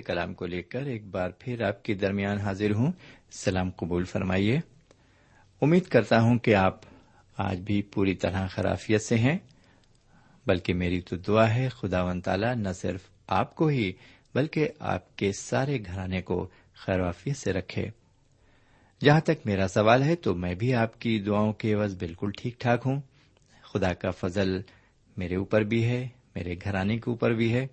کے 0.00 0.12
کلام 0.12 0.34
کو 0.34 0.46
لے 0.46 0.62
کر 0.62 0.82
ایک 0.82 1.06
بار 1.06 1.30
پھر 1.38 1.62
آپ 1.62 1.82
کے 1.82 1.94
درمیان 1.94 2.38
حاضر 2.38 2.74
ہوں۔ 2.74 2.92
سلام 3.30 3.70
قبول 3.70 4.04
فرمائیے۔ 4.04 4.60
امید 5.62 5.84
کرتا 5.84 6.20
ہوں 6.20 6.38
کہ 6.38 6.54
آپ 6.54 6.80
آج 7.36 7.60
بھی 7.60 7.82
پوری 7.82 8.14
طرح 8.14 8.46
خرافیت 8.46 9.02
سے 9.02 9.16
ہیں، 9.16 9.38
بلکہ 10.46 10.74
میری 10.74 11.00
تو 11.00 11.16
دعا 11.16 11.54
ہے 11.54 11.68
خدا 11.68 12.02
ون 12.02 12.20
تعالیٰ 12.20 12.56
نہ 12.56 12.68
صرف 12.74 13.00
آپ 13.26 13.54
کو 13.54 13.66
ہی، 13.66 13.92
بلکہ 14.34 14.68
آپ 14.78 15.16
کے 15.16 15.32
سارے 15.32 15.78
گھرانے 15.86 16.22
کو 16.22 16.48
خرافیت 16.74 17.36
سے 17.36 17.52
رکھے۔ 17.52 17.88
جہاں 19.04 19.20
تک 19.20 19.46
میرا 19.46 19.68
سوال 19.68 20.02
ہے، 20.02 20.16
تو 20.16 20.34
میں 20.34 20.54
بھی 20.54 20.74
آپ 20.74 21.00
کی 21.00 21.20
دعاؤں 21.20 21.52
کے 21.52 21.74
عوض 21.74 21.96
بالکل 21.96 22.30
ٹھیک 22.38 22.60
ٹھاک 22.60 22.82
ہوں۔ 22.86 23.00
خدا 23.62 23.92
کا 23.92 24.10
فضل 24.10 24.60
میرے 25.16 25.36
اوپر 25.36 25.62
بھی 25.62 25.84
ہے، 25.84 26.08
میرے 26.34 26.54
گھرانے 26.64 26.96
کے 26.96 27.10
اوپر 27.10 27.30
بھی 27.30 27.54
ہے۔ 27.54 27.66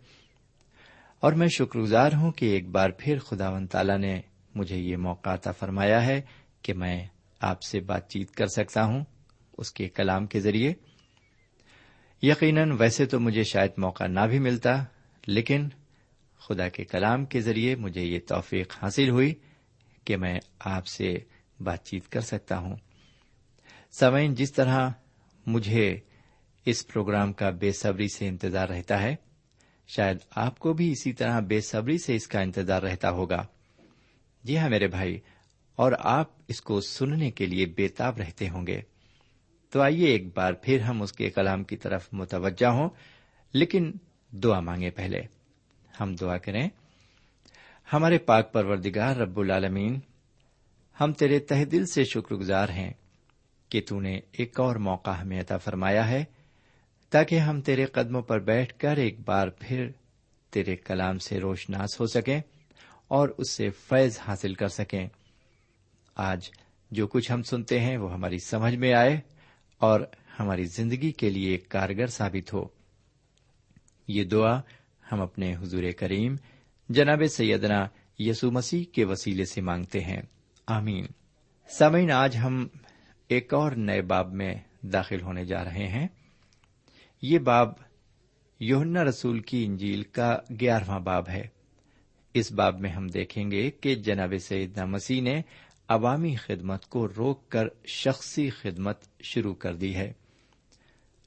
اور 1.19 1.34
میں 1.34 1.48
شکر 1.48 1.80
گزار 1.80 2.12
ہوں 2.14 2.31
کہ 2.31 2.46
ایک 2.46 2.69
بار 2.69 2.90
پھر 2.90 3.19
خدا 3.19 3.50
و 3.50 3.68
تعالیٰ 3.72 3.98
نے 3.98 4.22
مجھے 4.56 4.78
یہ 4.78 4.98
موقع 4.98 5.30
عطا 5.30 5.52
فرمایا 5.52 6.06
ہے 6.06 6.22
کہ 6.62 6.74
میں 6.74 7.08
آپ 7.40 7.62
سے 7.62 7.80
بات 7.80 8.10
چیت 8.10 8.31
کر 8.31 8.48
سکتا 8.48 8.84
ہوں 8.84 9.04
اس 9.58 9.72
کے 9.72 9.90
کلام 9.90 10.25
کے 10.25 10.40
ذریعے۔ 10.40 10.74
یقیناً 12.22 12.72
ویسے 12.80 13.06
تو 13.06 13.19
مجھے 13.19 13.44
شاید 13.44 13.72
موقع 13.78 14.04
نہ 14.04 14.19
بھی 14.19 14.40
ملتا، 14.40 14.84
لیکن 15.28 15.68
خدا 16.40 16.69
کے 16.69 16.84
کلام 16.84 17.25
کے 17.25 17.42
ذریعے 17.42 17.75
مجھے 17.75 18.02
یہ 18.02 18.19
توفیق 18.28 18.84
حاصل 18.84 19.10
ہوئی 19.10 19.34
کہ 20.04 20.18
میں 20.18 20.40
آپ 20.60 20.88
سے 20.88 21.18
بات 21.60 21.86
چیت 21.86 22.10
کر 22.10 22.22
سکتا 22.22 22.58
ہوں۔ 22.58 22.75
سمعین، 24.00 24.34
جس 24.34 24.54
طرح 24.54 24.90
مجھے 25.48 26.00
اس 26.66 26.88
پروگرام 26.88 27.34
کا 27.34 27.50
بے 27.50 27.72
صبری 27.72 28.08
سے 28.08 28.28
انتظار 28.28 28.69
رہتا 28.69 29.02
ہے 29.02 29.16
شاید 29.88 30.18
آپ 30.36 30.60
کو 30.60 30.74
بھی 30.74 30.92
اسی 30.92 31.13
طرح 31.13 31.39
بے 31.39 31.62
صبری 31.62 31.98
سے 31.98 32.16
اس 32.16 32.28
کا 32.28 32.39
انتظار 32.39 32.81
رہتا 32.81 33.10
ہوگا۔ 33.10 33.45
جی 34.44 34.57
ہاں 34.57 34.69
میرے 34.69 34.88
بھائی، 34.88 35.19
اور 35.75 35.92
آپ 36.00 36.31
اس 36.48 36.62
کو 36.62 36.81
سننے 36.81 37.31
کے 37.31 37.45
لیے 37.45 37.66
بےتاب 37.66 38.18
رہتے 38.18 38.50
ہوں 38.50 38.68
گے۔ 38.68 38.81
تو 39.69 39.81
آئیے 39.81 40.07
ایک 40.07 40.38
بار 40.38 40.54
پھر 40.54 40.80
ہم 40.80 41.01
اس 41.01 41.13
کے 41.13 41.30
کلام 41.30 41.63
کی 41.63 41.78
طرف 41.78 42.10
متوجہ 42.12 42.66
ہوں، 42.66 42.89
لیکن 43.54 43.92
دعا 44.31 44.60
مانگے 44.60 44.89
پہلے۔ 44.89 45.22
ہم 46.00 46.16
دعا 46.16 46.38
کریں۔ 46.38 46.69
ہمارے 47.94 48.18
پاک 48.18 48.54
پروردگار 48.54 49.16
رب 49.16 49.40
العالمین، 49.40 50.00
ہم 51.01 51.13
تیرے 51.13 51.40
تہ 51.40 51.66
دل 51.66 51.86
سے 51.86 52.04
شکر 52.04 52.36
گزار 52.36 52.69
ہیں 52.69 52.94
کہ 53.69 53.81
تون 53.90 54.04
نے 54.04 54.19
ایک 54.31 54.60
اور 54.60 54.75
موقع 54.75 55.10
ہمیں 55.10 55.42
عطا 55.42 55.57
فرمایا 55.57 56.10
ہے۔ 56.10 56.24
تاکہ 57.09 57.39
ہم 57.39 57.62
تیرے 57.62 57.86
قدموں 57.86 58.21
پر 58.21 58.39
بیٹھ 58.39 58.80
کر 58.80 58.98
ایک 58.98 59.19
بار 59.19 59.48
پھر 59.48 59.89
تیرے 60.50 60.75
کلام 60.75 61.18
سے 61.18 61.39
روشناس 61.39 62.00
ہو 62.00 62.06
سکیں 62.06 62.42
اور 63.07 63.30
اس 63.38 63.51
سے 63.51 63.69
فیض 63.69 64.19
حاصل 64.27 64.54
کر 64.54 64.68
سکیں۔ 64.68 65.07
آج 66.15 66.50
جو 66.92 67.07
کچھ 67.07 67.31
ہم 67.31 67.44
سنتے 67.44 67.80
ہیں 67.80 67.98
وہ 67.98 68.13
ہماری 68.13 68.38
سمجھ 68.39 68.75
میں 68.75 68.94
آئے 68.94 69.19
اور 69.77 70.01
ہماری 70.39 70.63
زندگی 70.63 71.12
کے 71.12 71.30
لیے 71.30 71.57
کارگر 71.57 72.07
ثابت 72.07 72.54
ہو۔ 72.54 72.65
یہ 74.07 74.24
دعا 74.24 74.62
ہم 75.12 75.21
اپنے 75.21 75.56
حضور 75.56 75.83
کریم 75.98 76.36
جناب 76.89 77.24
سیدنا 77.30 77.88
یسو 78.19 78.51
مسیح 78.51 78.83
کے 78.92 79.06
وسیلے 79.06 79.45
سے 79.45 79.62
مانگتے 79.62 80.00
ہیں۔ 80.00 80.21
آمین۔ 80.68 81.06
سامعین، 81.69 82.12
آج 82.12 82.38
ہم 82.38 82.68
ایک 83.27 83.54
اور 83.54 83.71
نئے 83.71 84.01
باب 84.01 84.33
میں 84.33 84.56
داخل 84.81 85.21
ہونے 85.21 85.45
جا 85.45 85.63
رہے 85.63 85.88
ہیں۔ 85.88 86.07
یہ 87.22 87.40
باب 87.40 87.74
یوہنا 88.60 89.04
رسول 89.04 89.40
کی 89.40 89.66
انجیل 89.66 90.04
کا 90.04 90.40
گیارہواں 90.60 91.00
باب 91.00 91.30
ہے۔ 91.30 91.48
اس 92.34 92.52
باب 92.52 92.80
میں 92.80 92.90
ہم 92.90 93.08
دیکھیں 93.08 93.52
گے 93.52 93.72
کہ 93.72 93.96
جناب 93.96 94.34
سیدنا 94.42 94.86
مسیح 94.86 95.22
نے 95.22 95.42
عوامی 95.88 96.36
خدمت 96.36 96.86
کو 96.86 97.08
روک 97.18 97.50
کر 97.50 97.68
شخصی 97.86 98.50
خدمت 98.50 99.21
شروع 99.21 99.54
کر 99.54 99.76
دی 99.76 99.95
ہے۔ 99.95 100.14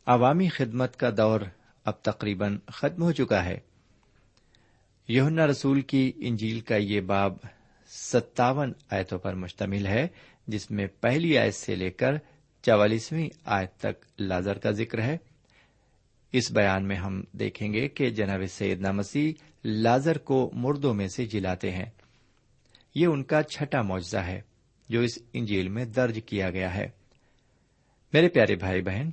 عوامی 0.06 0.48
خدمت 0.48 0.96
کا 0.96 1.10
دور 1.16 1.40
اب 1.84 1.94
تقریباً 2.02 2.58
ختم 2.66 3.02
ہو 3.02 3.12
چکا 3.12 3.44
ہے۔ 3.44 3.58
یوننا 5.08 5.46
رسول 5.46 5.80
کی 5.80 6.12
انجیل 6.16 6.60
کا 6.60 6.76
یہ 6.76 7.00
باب 7.00 7.36
ستاون 7.86 8.72
آیتوں 8.90 9.18
پر 9.18 9.34
مشتمل 9.34 9.86
ہے، 9.86 10.08
جس 10.46 10.70
میں 10.70 10.86
پہلی 10.86 11.38
آیت 11.38 11.54
سے 11.54 11.74
لے 11.74 11.90
کر 11.90 12.12
چوالیسویں 12.62 13.28
آیت 13.44 13.72
تک 13.76 14.20
لازر 14.20 14.58
کا 14.58 14.70
ذکر 14.70 15.02
ہے۔ 15.02 15.16
اس 16.32 16.52
بیان 16.52 16.88
میں 16.88 16.96
ہم 16.96 17.22
دیکھیں 17.32 17.72
گے 17.72 17.88
کہ 17.88 18.10
جناب 18.10 18.40
سیدنا 18.48 18.92
مسیح 18.92 19.32
لازر 19.64 20.18
کو 20.18 20.50
مردوں 20.54 20.94
میں 20.94 21.08
سے 21.08 21.26
جلاتے 21.26 21.70
ہیں۔ 21.70 21.86
یہ 22.94 23.06
ان 23.06 23.22
کا 23.22 23.42
چھٹا 23.42 23.82
معجزہ 23.82 24.16
ہے 24.16 24.40
جو 24.88 25.00
اس 25.00 25.18
انجیل 25.32 25.68
میں 25.68 25.84
درج 25.84 26.20
کیا 26.26 26.50
گیا 26.50 26.74
ہے۔ 26.74 26.88
میرے 28.12 28.28
پیارے 28.28 28.56
بھائی 28.56 28.82
بہن، 28.82 29.10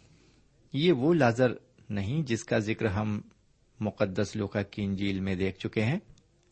یہ 0.73 0.91
وہ 0.91 1.13
لازر 1.13 1.51
نہیں 1.89 2.21
جس 2.21 2.43
کا 2.43 2.59
ذکر 2.59 2.85
ہم 2.85 3.21
مقدس 3.79 4.35
لوکا 4.35 4.61
کی 4.61 4.83
انجیل 4.83 5.19
میں 5.19 5.35
دیکھ 5.35 5.59
چکے 5.59 5.83
ہیں۔ 5.83 5.99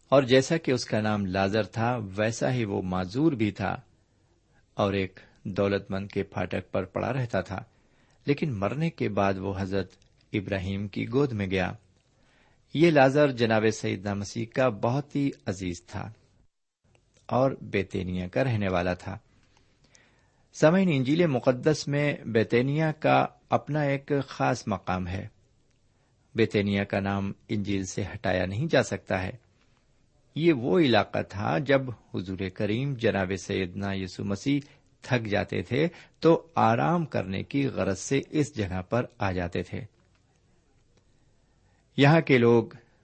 اور 0.09 0.23
جیسا 0.23 0.57
کہ 0.57 0.71
اس 0.71 0.85
کا 0.85 1.01
نام 1.01 1.25
لازر 1.25 1.63
تھا، 1.63 1.99
ویسا 2.17 2.53
ہی 2.53 2.65
وہ 2.65 2.81
معذور 2.81 3.31
بھی 3.31 3.51
تھا 3.51 3.75
اور 4.73 4.93
ایک 4.93 5.19
دولت 5.43 5.91
مند 5.91 6.07
کے 6.07 6.23
پھاٹک 6.23 6.71
پر 6.71 6.83
پڑا 6.83 7.13
رہتا 7.13 7.41
تھا۔ 7.41 7.63
لیکن 8.25 8.53
مرنے 8.53 8.89
کے 8.89 9.09
بعد 9.09 9.33
وہ 9.33 9.53
حضرت 9.57 10.04
ابراہیم 10.37 10.87
کی 10.87 11.09
گود 11.09 11.31
میں 11.31 11.47
گیا۔ 11.47 11.71
یہ 12.73 12.91
لازر 12.91 13.31
جناب 13.31 13.63
سیدنا 13.73 14.13
مسیح 14.13 14.45
کا 14.53 14.69
بہت 14.69 15.15
ہی 15.15 15.31
عزیز 15.45 15.85
تھا 15.85 16.11
اور 17.25 17.51
بیتینیا 17.61 18.27
کا 18.27 18.43
رہنے 18.43 18.67
والا 18.69 18.93
تھا۔ 18.93 19.17
سمعین 20.53 20.89
انجیل 20.91 21.27
مقدس 21.27 21.87
میں 21.87 22.15
بیتینیا 22.25 22.91
کا 22.91 23.25
اپنا 23.49 23.81
ایک 23.81 24.11
خاص 24.27 24.63
مقام 24.67 25.07
ہے۔ 25.07 25.27
بیتینیا 26.35 26.83
کا 26.83 26.99
نام 26.99 27.31
انجیل 27.49 27.85
سے 27.85 28.03
ہٹایا 28.03 28.45
نہیں 28.45 28.67
جا 28.67 28.83
سکتا 28.83 29.23
ہے۔ 29.23 29.31
یہ 30.35 30.53
وہ 30.53 30.79
علاقہ 30.79 31.21
تھا 31.29 31.57
جب 31.57 31.81
حضور 32.13 32.49
کریم 32.53 32.93
جناب 32.93 33.31
سیدنا 33.39 33.93
یسو 33.93 34.23
مسیح 34.23 34.59
تھک 35.01 35.27
جاتے 35.27 35.61
تھے 35.61 35.87
تو 36.19 36.47
آرام 36.55 37.05
کرنے 37.05 37.43
کی 37.43 37.67
غرض 37.67 37.99
سے 37.99 38.21
اس 38.29 38.57
جگہ 38.57 38.81
پر 38.81 39.05
آ 39.17 39.31
جاتے 39.31 39.63
تھے۔ 39.63 39.81
یہاں 41.97 42.21
کے 42.21 42.37
لوگ 42.37 42.63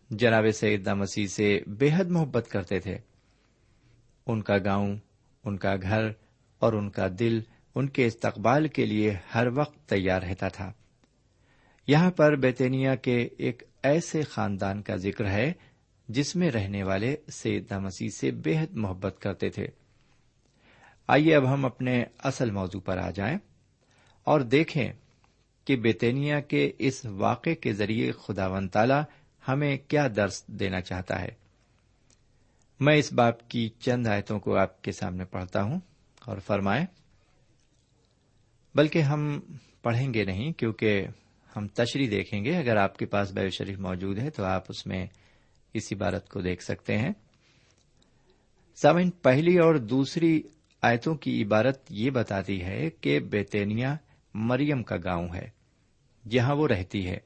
جناب 0.09 0.43
سیدنا 0.53 0.93
مسیح 0.93 1.27
سے 1.27 1.59
بے 1.67 1.89
حد 1.93 2.05
محبت 2.05 2.47
کرتے 2.49 2.79
تھے۔ 2.79 2.97
ان 4.25 4.41
کا 4.41 4.57
گاؤں، 4.57 4.97
ان 5.43 5.57
کا 5.57 5.75
گھر 5.81 6.07
اور 6.59 6.73
ان 6.73 6.89
کا 6.89 7.07
دل 7.19 7.41
ان 7.75 7.89
کے 7.89 8.05
استقبال 8.05 8.67
کے 8.67 8.85
لیے 8.85 9.15
ہر 9.35 9.47
وقت 9.53 9.89
تیار 9.89 10.21
رہتا 10.21 10.47
تھا۔ 10.47 10.73
یہاں 11.87 12.11
پر 12.11 12.35
بیتینیا 12.35 12.95
کے 12.95 13.27
ایک 13.37 13.63
ایسے 13.83 14.21
خاندان 14.21 14.81
کا 14.81 14.95
ذکر 14.95 15.27
ہے 15.27 15.53
جس 16.07 16.35
میں 16.35 16.51
رہنے 16.51 16.83
والے 16.83 17.15
سیدنا 17.31 17.79
مسیح 17.79 18.09
سے 18.09 18.31
بے 18.31 18.57
حد 18.57 18.73
محبت 18.73 19.15
کرتے 19.19 19.49
تھے۔ 19.49 19.67
آئیے 21.07 21.35
اب 21.35 21.53
ہم 21.53 21.65
اپنے 21.65 22.03
اصل 22.19 22.51
موضوع 22.51 22.79
پر 22.79 22.97
آ 22.97 23.09
جائیں 23.09 23.37
اور 24.23 24.41
دیکھیں 24.41 24.93
کہ 25.71 25.77
بیتینیا 25.77 26.39
کے 26.39 26.71
اس 26.79 27.05
واقعے 27.05 27.55
کے 27.55 27.73
ذریعے 27.73 28.11
خدا 28.11 28.47
ون 28.47 28.67
تعالی 28.67 28.93
ہمیں 29.47 29.77
کیا 29.77 30.07
درس 30.15 30.47
دینا 30.47 30.81
چاہتا 30.81 31.21
ہے۔ 31.21 31.29
میں 32.79 32.95
اس 32.95 33.13
باپ 33.13 33.49
کی 33.49 33.69
چند 33.79 34.07
آیتوں 34.07 34.39
کو 34.39 34.57
آپ 34.57 34.81
کے 34.81 34.91
سامنے 34.91 35.25
پڑھتا 35.25 35.63
ہوں 35.63 35.79
اور 36.25 36.37
فرمائیں، 36.37 36.85
بلکہ 38.75 38.99
ہم 38.99 39.39
پڑھیں 39.81 40.13
گے 40.13 40.23
نہیں 40.23 40.51
کیونکہ 40.51 41.07
ہم 41.55 41.67
تشریح 41.67 42.07
دیکھیں 42.11 42.45
گے۔ 42.45 42.57
اگر 42.57 42.77
آپ 42.77 42.97
کے 42.97 43.05
پاس 43.05 43.31
بیو 43.31 43.49
شریف 43.49 43.79
موجود 43.79 44.19
ہے 44.19 44.29
تو 44.29 44.43
آپ 44.43 44.63
اس 44.69 44.85
میں 44.85 45.05
اس 45.73 45.83
عبارت 45.91 46.29
کو 46.29 46.41
دیکھ 46.41 46.63
سکتے 46.63 46.97
ہیں۔ 46.97 47.11
سامن 48.81 49.09
پہلی 49.09 49.57
اور 49.57 49.75
دوسری 49.75 50.41
آیتوں 50.81 51.15
کی 51.15 51.43
عبارت 51.43 51.81
یہ 51.89 52.09
بتاتی 52.09 52.61
ہے 52.61 52.89
کہ 52.89 53.19
بیتینیا 53.19 53.95
مریم 54.33 54.83
کا 54.83 54.95
گاؤں 55.03 55.27
ہے۔ 55.35 55.60
جہاں 56.29 56.55
وہ 56.55 56.67
رہتی 56.67 57.07
ہے۔ 57.07 57.17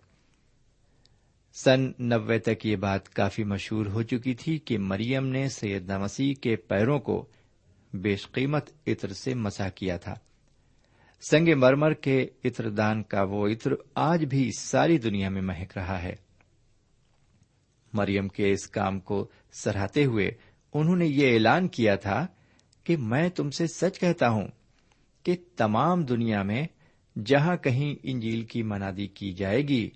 سن 1.53 1.91
نبے 1.99 2.39
تک 2.39 2.65
یہ 2.65 2.75
بات 2.75 3.09
کافی 3.09 3.43
مشہور 3.43 3.85
ہو 3.85 4.01
چکی 4.01 4.33
تھی 4.33 4.57
کہ 4.57 4.77
مریم 4.77 5.27
نے 5.27 5.49
سیدنا 5.49 5.97
مسیح 5.97 6.33
کے 6.41 6.55
پیروں 6.55 6.99
کو 6.99 7.25
بیش 7.93 8.31
قیمت 8.31 8.69
عطر 8.87 9.13
سے 9.13 9.33
مسا 9.33 9.69
کیا 9.69 9.97
تھا۔ 9.97 10.13
سنگ 11.29 11.47
مرمر 11.57 11.93
کے 11.93 12.27
عطر 12.45 12.69
دان 12.69 13.03
کا 13.03 13.23
وہ 13.23 13.47
عطر 13.47 13.71
آج 13.95 14.25
بھی 14.25 14.49
ساری 14.59 14.97
دنیا 14.97 15.29
میں 15.29 15.41
مہک 15.41 15.77
رہا 15.77 16.03
ہے۔ 16.03 16.15
مریم 17.93 18.27
کے 18.27 18.51
اس 18.51 18.67
کام 18.67 18.99
کو 18.99 19.27
سراہتے 19.53 20.05
ہوئے 20.05 20.31
انہوں 20.73 20.95
نے 20.95 21.05
یہ 21.05 21.33
اعلان 21.33 21.67
کیا 21.67 21.95
تھا 21.95 22.27
کہ 22.83 22.97
میں 22.97 23.29
تم 23.29 23.49
سے 23.49 23.67
سچ 23.67 23.99
کہتا 23.99 24.29
ہوں 24.29 24.47
کہ 25.23 25.35
تمام 25.57 26.03
دنیا 26.03 26.43
میں 26.43 26.67
جہاں 27.25 27.57
کہیں 27.57 27.95
انجیل 28.03 28.43
کی 28.43 28.63
منادی 28.63 29.07
کی 29.07 29.33
جائے 29.33 29.61
گی، 29.61 29.89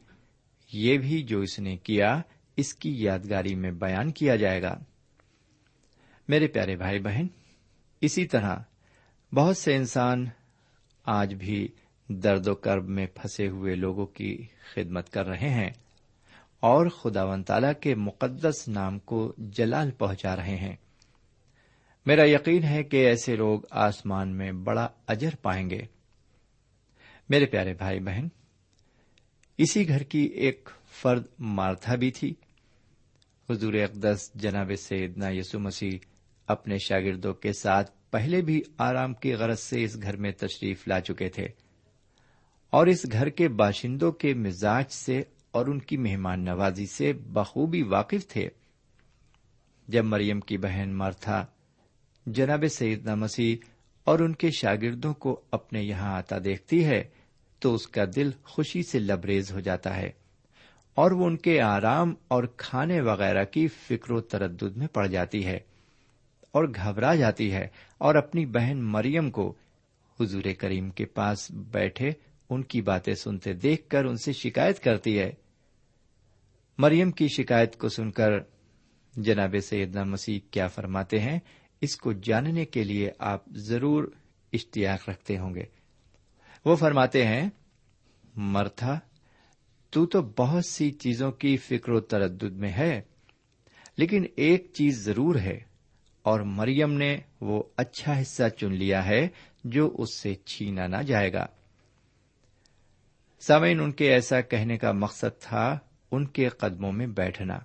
یہ 0.74 0.98
بھی 0.98 1.24
جو 1.24 1.42
اس 1.42 1.60
نے 1.60 1.78
کیا، 1.78 2.22
اس 2.58 2.74
کی 2.74 3.04
یادگاری 3.04 3.56
میں 3.56 3.72
بیان 3.72 4.12
کیا 4.12 4.36
جائے 4.36 4.62
گا۔ 4.62 4.80
میرے 6.28 6.48
پیارے 6.48 6.76
بھائی 6.76 7.00
بہن، 7.00 7.28
اسی 8.02 8.28
طرح 8.28 8.58
بہت 9.34 9.58
سے 9.58 9.76
انسان 9.76 10.26
آج 11.06 11.34
بھی 11.34 11.68
درد 12.08 12.48
و 12.48 12.56
کرب 12.56 12.90
میں 12.90 13.06
پھنسے 13.06 13.48
ہوئے 13.48 13.76
لوگوں 13.76 14.06
کی 14.06 14.38
خدمت 14.76 15.10
کر 15.10 15.26
رہے 15.26 15.50
ہیں 15.50 15.70
اور 16.60 16.88
خدا 16.88 17.24
و 17.24 17.44
تعالی 17.44 17.68
کے 17.82 17.96
مقدس 17.96 18.68
نام 18.68 19.00
کو 19.00 19.34
جلال 19.38 19.92
پہنچا 19.92 20.36
رہے 20.36 20.56
ہیں۔ 20.56 20.76
میرا 22.06 22.30
یقین 22.30 22.64
ہے 22.64 22.84
کہ 22.84 23.08
ایسے 23.08 23.36
لوگ 23.36 23.60
آسمان 23.72 24.30
میں 24.30 24.52
بڑا 24.52 24.88
اجر 25.08 25.30
پائیں 25.42 25.70
گے۔ 25.70 25.99
میرے 27.29 27.45
پیارے 27.45 27.74
بھائی 27.74 28.00
بہن، 28.00 28.27
اسی 29.57 29.88
گھر 29.88 30.03
کی 30.03 30.19
ایک 30.19 30.69
فرد 30.91 31.25
مارتھا 31.39 31.95
بھی 31.95 32.12
تھی۔ 32.12 32.33
حضور 33.50 33.74
اقدس 33.74 34.31
جناب 34.36 34.71
سیدنا 34.77 35.29
یسو 35.29 35.59
مسیح 35.59 35.98
اپنے 36.48 36.77
شاگردوں 36.77 37.33
کے 37.33 37.53
ساتھ 37.53 37.91
پہلے 38.12 38.41
بھی 38.41 38.62
آرام 38.77 39.13
کی 39.13 39.33
غرض 39.33 39.59
سے 39.59 39.83
اس 39.83 40.01
گھر 40.01 40.17
میں 40.17 40.31
تشریف 40.31 40.88
لا 40.88 41.00
چکے 41.00 41.29
تھے۔ 41.29 41.48
اور 42.69 42.88
اس 42.88 43.05
گھر 43.12 43.29
کے 43.29 43.48
باشندوں 43.48 44.12
کے 44.12 44.33
مزاج 44.33 44.91
سے 44.91 45.21
اور 45.51 45.65
ان 45.65 45.79
کی 45.79 45.98
مہمان 45.98 46.45
نوازی 46.45 46.86
سے 46.86 47.13
بخوبی 47.13 47.81
واقف 47.81 48.27
تھے۔ 48.27 48.50
جب 49.88 50.05
مریم 50.05 50.39
کی 50.39 50.57
بہن 50.57 50.89
مارتھا، 50.93 51.45
جناب 52.25 52.63
سیدنا 52.69 53.15
مسیح 53.15 53.55
اور 54.03 54.19
ان 54.19 54.33
کے 54.33 54.51
شاگردوں 54.51 55.13
کو 55.13 55.41
اپنے 55.51 55.83
یہاں 55.83 56.13
آتا 56.13 56.36
دیکھتی 56.43 56.86
ہے 56.86 57.03
تو 57.60 57.75
اس 57.75 57.88
کا 57.88 58.06
دل 58.16 58.32
خوشی 58.44 58.84
سے 58.84 59.00
لبریز 59.00 59.51
ہو 59.51 59.60
جاتا 59.60 59.98
ہے 59.98 60.12
اور 60.96 61.12
وہ 61.12 61.25
ان 61.25 61.38
کے 61.38 61.62
آرام 61.62 62.13
اور 62.28 62.44
کھانے 62.58 63.01
وغیرہ 63.01 63.44
کی 63.44 63.68
فکر 63.68 64.12
و 64.12 64.22
تردد 64.22 64.78
میں 64.78 64.88
پڑ 64.88 65.08
جاتی 65.08 65.46
ہے 65.46 65.60
اور 66.51 66.63
گھبرا 66.75 67.16
جاتی 67.16 67.51
ہے 67.51 67.68
اور 67.98 68.16
اپنی 68.16 68.46
بہن 68.46 68.78
مریم 68.82 69.32
کو 69.32 69.54
حضور 70.20 70.44
کریم 70.58 70.89
کے 70.89 71.06
پاس 71.06 71.51
بیٹھے 71.51 72.12
ان 72.50 72.63
کی 72.63 72.82
باتیں 72.82 73.13
سنتے 73.13 73.54
دیکھ 73.54 73.89
کر 73.89 74.06
ان 74.06 74.18
سے 74.18 74.34
شکایت 74.34 74.80
کرتی 74.80 75.20
ہے۔ 75.20 75.32
مریم 76.78 77.12
کی 77.12 77.28
شکایت 77.28 77.78
کو 77.78 77.89
سن 77.89 78.12
کر 78.12 78.32
جناب 79.16 79.56
سیدنا 79.63 80.04
مسیح 80.04 80.39
کیا 80.51 80.68
فرماتے 80.68 81.20
ہیں؟ 81.20 81.39
اس 81.82 81.96
کو 81.96 82.13
جاننے 82.13 82.66
کے 82.66 82.84
لیے 82.84 83.12
آپ 83.20 83.44
ضرور 83.50 84.12
اشتیاق 84.54 85.10
رکھتے 85.10 85.38
ہوں 85.38 85.56
گے۔ 85.56 85.78
وہ 86.66 86.75
فرماتے 86.75 87.25
ہیں، 87.25 87.50
مرتھا، 88.36 89.00
تو 89.94 90.06
تو 90.06 90.22
بہت 90.38 90.66
سی 90.66 90.89
چیزوں 90.94 91.32
کی 91.32 91.56
فکر 91.58 91.92
و 91.92 92.00
تردد 92.00 92.58
میں 92.58 92.72
ہے، 92.72 93.01
لیکن 93.98 94.25
ایک 94.38 94.72
چیز 94.74 95.04
ضرور 95.06 95.36
ہے، 95.36 95.58
اور 96.25 96.39
مریم 96.39 96.94
نے 96.94 97.16
وہ 97.42 97.62
اچھا 97.78 98.20
حصہ 98.22 98.50
چن 98.50 98.74
لیا 98.74 99.06
ہے 99.06 99.28
جو 99.66 99.89
اس 99.98 100.18
سے 100.18 100.34
چھینا 100.46 100.88
نہ 100.88 101.01
جائے 101.04 101.32
گا۔ 101.34 101.46
سامعین، 103.42 103.80
ان 103.80 103.92
کے 103.92 104.12
ایسا 104.13 104.42
کہنے 104.42 104.78
کا 104.78 104.92
مقصد 104.92 105.42
تھا 105.42 105.66
ان 106.12 106.25
کے 106.28 106.48
قدموں 106.50 106.92
میں 106.92 107.08
بیٹھنا، 107.08 107.60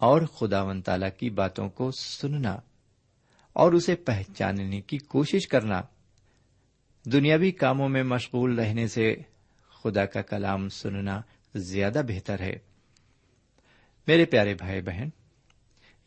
اور 0.00 0.22
خدا 0.34 0.62
و 0.62 0.80
تعالی 0.80 1.06
کی 1.18 1.30
باتوں 1.30 1.68
کو 1.70 1.90
سننا، 1.98 2.56
اور 3.56 3.72
اسے 3.72 3.94
پہچاننے 3.96 4.80
کی 4.80 4.98
کوشش 4.98 5.48
کرنا۔ 5.48 5.80
دنیاوی 7.04 7.50
کاموں 7.50 7.88
میں 7.88 8.02
مشغول 8.02 8.58
رہنے 8.58 8.86
سے 8.86 9.16
خدا 9.82 10.06
کا 10.06 10.22
کلام 10.22 10.68
سننا 10.68 11.20
زیادہ 11.54 12.02
بہتر 12.08 12.40
ہے۔ 12.40 12.52
میرے 14.06 14.24
پیارے 14.24 14.54
بھائی 14.54 14.80
بہن، 14.80 15.08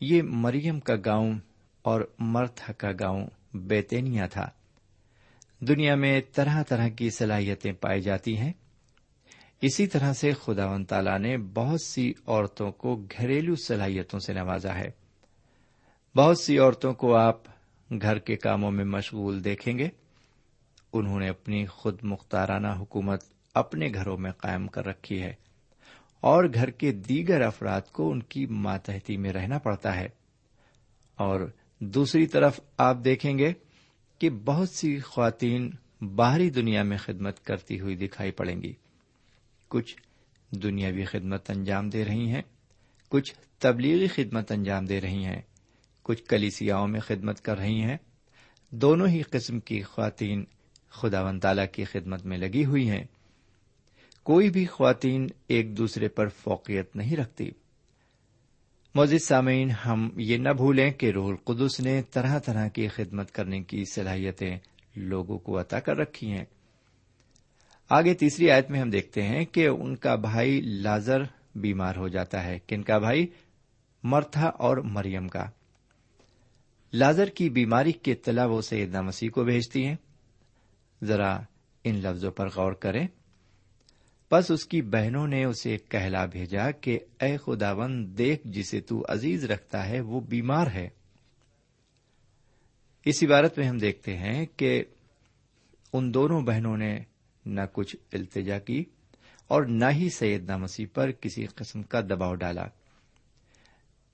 یہ 0.02 0.22
مریم 0.22 0.80
کا 0.80 0.94
گاؤں 1.06 1.40
اور 1.82 2.02
مرتھا 2.20 2.74
کا 2.74 2.92
گاؤں 2.92 3.28
بیتینیا 3.54 4.28
تھا۔ 4.28 4.50
دنیا 5.60 5.96
میں 5.96 6.22
طرح 6.34 6.64
طرح 6.64 6.88
کی 6.88 7.10
صلاحیتیں 7.10 7.72
پائی 7.72 8.02
جاتی 8.02 8.38
ہیں۔ 8.38 8.54
اسی 9.62 9.88
طرح 9.88 10.14
سے 10.14 10.32
خدا 10.32 10.66
و 10.66 10.84
تعالی 10.84 11.18
نے 11.18 11.38
بہت 11.38 11.82
سی 11.82 12.14
عورتوں 12.28 12.72
کو 12.72 12.96
گھریلو 12.96 13.56
صلاحیتوں 13.56 14.20
سے 14.20 14.34
نوازا 14.34 14.76
ہے۔ 14.76 14.90
بہت 16.16 16.40
سی 16.40 16.58
عورتوں 16.58 16.94
کو 16.94 17.16
آپ 17.16 17.44
گھر 18.02 18.20
کے 18.20 18.36
کاموں 18.36 18.72
میں 18.72 18.86
مشغول 18.86 19.44
دیکھیں 19.44 19.78
گے۔ 19.78 19.90
انہوں 21.00 21.20
نے 21.20 21.30
اپنی 21.30 21.66
خود 21.66 22.00
مختارانہ 22.04 22.68
حکومت 22.68 23.24
اپنے 23.54 23.88
گھروں 23.94 24.18
میں 24.18 24.32
قائم 24.32 24.68
کر 24.68 24.86
رکھی 24.86 25.22
ہے 25.22 25.34
اور 26.22 26.44
گھر 26.54 26.70
کے 26.70 26.92
دیگر 26.92 27.42
افراد 27.42 27.82
کو 27.82 28.12
ان 28.12 28.24
کی 28.24 28.46
ماتحتی 28.46 29.18
میں 29.18 29.34
رہنا 29.34 29.58
پڑتا 29.58 29.96
ہے۔ 29.96 30.06
اور 31.16 31.52
دوسری 31.80 32.28
طرف 32.28 32.60
آپ 32.78 32.98
دیکھیں 33.06 33.38
گے 33.38 33.54
کہ 34.20 34.30
بہت 34.30 34.70
سی 34.70 35.00
خواتین 35.00 35.72
باہری 36.02 36.50
دنیا 36.50 36.84
میں 36.84 36.98
خدمت 36.98 37.46
کرتی 37.46 37.80
ہوئی 37.80 37.96
دکھائی 37.96 38.32
پڑیں 38.32 38.62
گی۔ 38.62 38.74
کچھ 39.68 39.96
دنیاوی 40.52 41.06
خدمت 41.06 41.50
انجام 41.50 41.90
دے 41.90 42.06
رہی 42.06 42.30
ہیں، 42.30 42.42
کچھ 43.10 43.36
تبلیغی 43.60 44.08
خدمت 44.08 44.52
انجام 44.52 44.86
دے 44.86 45.02
رہی 45.02 45.26
ہیں، 45.26 45.42
کچھ 46.04 46.24
کلیسیاؤں 46.24 46.88
میں 46.88 47.00
خدمت 47.00 47.42
کر 47.42 47.58
رہی 47.58 47.82
ہیں۔ 47.82 47.98
دونوں 48.70 49.08
ہی 49.08 49.22
قسم 49.22 49.60
کی 49.60 49.82
خواتین 49.82 50.46
خدا 50.96 51.30
و 51.30 51.40
تعالی 51.40 51.62
کی 51.72 51.84
خدمت 51.84 52.26
میں 52.26 52.38
لگی 52.38 52.66
ہوئی 52.66 52.90
ہیں۔ 52.90 53.04
کوئی 54.24 54.50
بھی 54.50 54.66
خواتین 54.66 55.28
ایک 55.48 55.78
دوسرے 55.78 56.08
پر 56.08 56.28
فوقیت 56.28 56.96
نہیں 56.96 57.18
رکھتی۔ 57.18 57.52
موزد 58.96 59.24
سامعین، 59.24 59.70
ہم 59.70 60.10
یہ 60.18 60.38
نہ 60.38 60.50
بھولیں 60.50 60.92
کہ 60.92 61.12
روح 61.12 61.30
القدس 61.30 61.80
نے 61.80 62.02
طرح 62.12 62.40
طرح 62.40 62.68
کی 62.68 62.88
خدمت 62.88 63.32
کرنے 63.32 63.64
کی 63.64 63.84
صلاحیتیں 63.86 64.58
لوگوں 64.96 65.38
کو 65.38 65.60
عطا 65.60 65.80
کر 65.80 65.98
رکھی 65.98 66.32
ہیں۔ 66.32 66.46
آگے 67.90 68.14
تیسری 68.14 68.52
آیت 68.52 68.72
میں 68.72 68.80
ہم 68.80 68.90
دیکھتے 68.90 69.24
ہیں 69.24 69.46
کہ 69.46 69.68
ان 69.68 69.96
کا 69.96 70.16
بھائی 70.16 70.62
لازر 70.62 71.22
بیمار 71.56 71.96
ہو 71.96 72.08
جاتا 72.08 72.44
ہے۔ 72.44 72.60
کن 72.68 72.84
کا 72.84 72.98
بھائی؟ 72.98 73.28
مرتھا 74.04 74.48
اور 74.48 74.78
مریم 74.78 75.28
کا۔ 75.28 75.46
لازر 76.94 77.28
کی 77.28 77.50
بیماری 77.50 77.92
کی 77.92 78.12
اطلاع 78.12 78.46
وہ 78.46 78.62
سیدنا 78.62 79.02
مسیح 79.02 79.30
کو 79.30 79.44
بھیجتی 79.44 79.86
ہیں۔ 79.86 79.96
ذرا 81.04 81.40
ان 81.84 81.96
لفظوں 81.96 82.32
پر 82.32 82.48
غور 82.48 82.72
کریں۔ 82.72 83.08
بس 84.32 84.52
اس 84.52 84.66
کی 84.66 84.82
بہنوں 84.82 85.28
نے 85.28 85.44
اسے 85.44 85.78
کہلا 85.78 86.26
بھیجا 86.26 86.72
کہ، 86.72 87.00
اے 87.22 87.38
خداون 87.38 88.18
دیکھ 88.18 88.48
جسے 88.48 88.82
تو 88.82 89.06
عزیز 89.10 89.46
رکھتا 89.46 89.90
ہے، 89.90 90.00
وہ 90.00 90.22
بیمار 90.22 90.68
ہے۔ 90.68 90.90
اس 93.06 93.24
عبارت 93.24 93.58
میں 93.58 93.68
ہم 93.68 93.78
دیکھتے 93.78 94.18
ہیں 94.18 94.46
کہ 94.58 94.84
ان 95.94 96.14
دونوں 96.14 96.42
بہنوں 96.42 96.78
نے 96.78 97.00
نہ 97.46 97.62
کچھ 97.74 97.96
التجا 98.14 98.60
کی 98.60 98.84
اور 99.48 99.64
نہ 99.64 99.86
ہی 99.92 100.10
سیدنا 100.10 100.58
مسیح 100.58 100.86
پر 100.94 101.12
کسی 101.12 101.46
قسم 101.46 101.84
کا 101.84 102.02
دباؤ 102.02 102.36
ڈالا۔ 102.36 102.66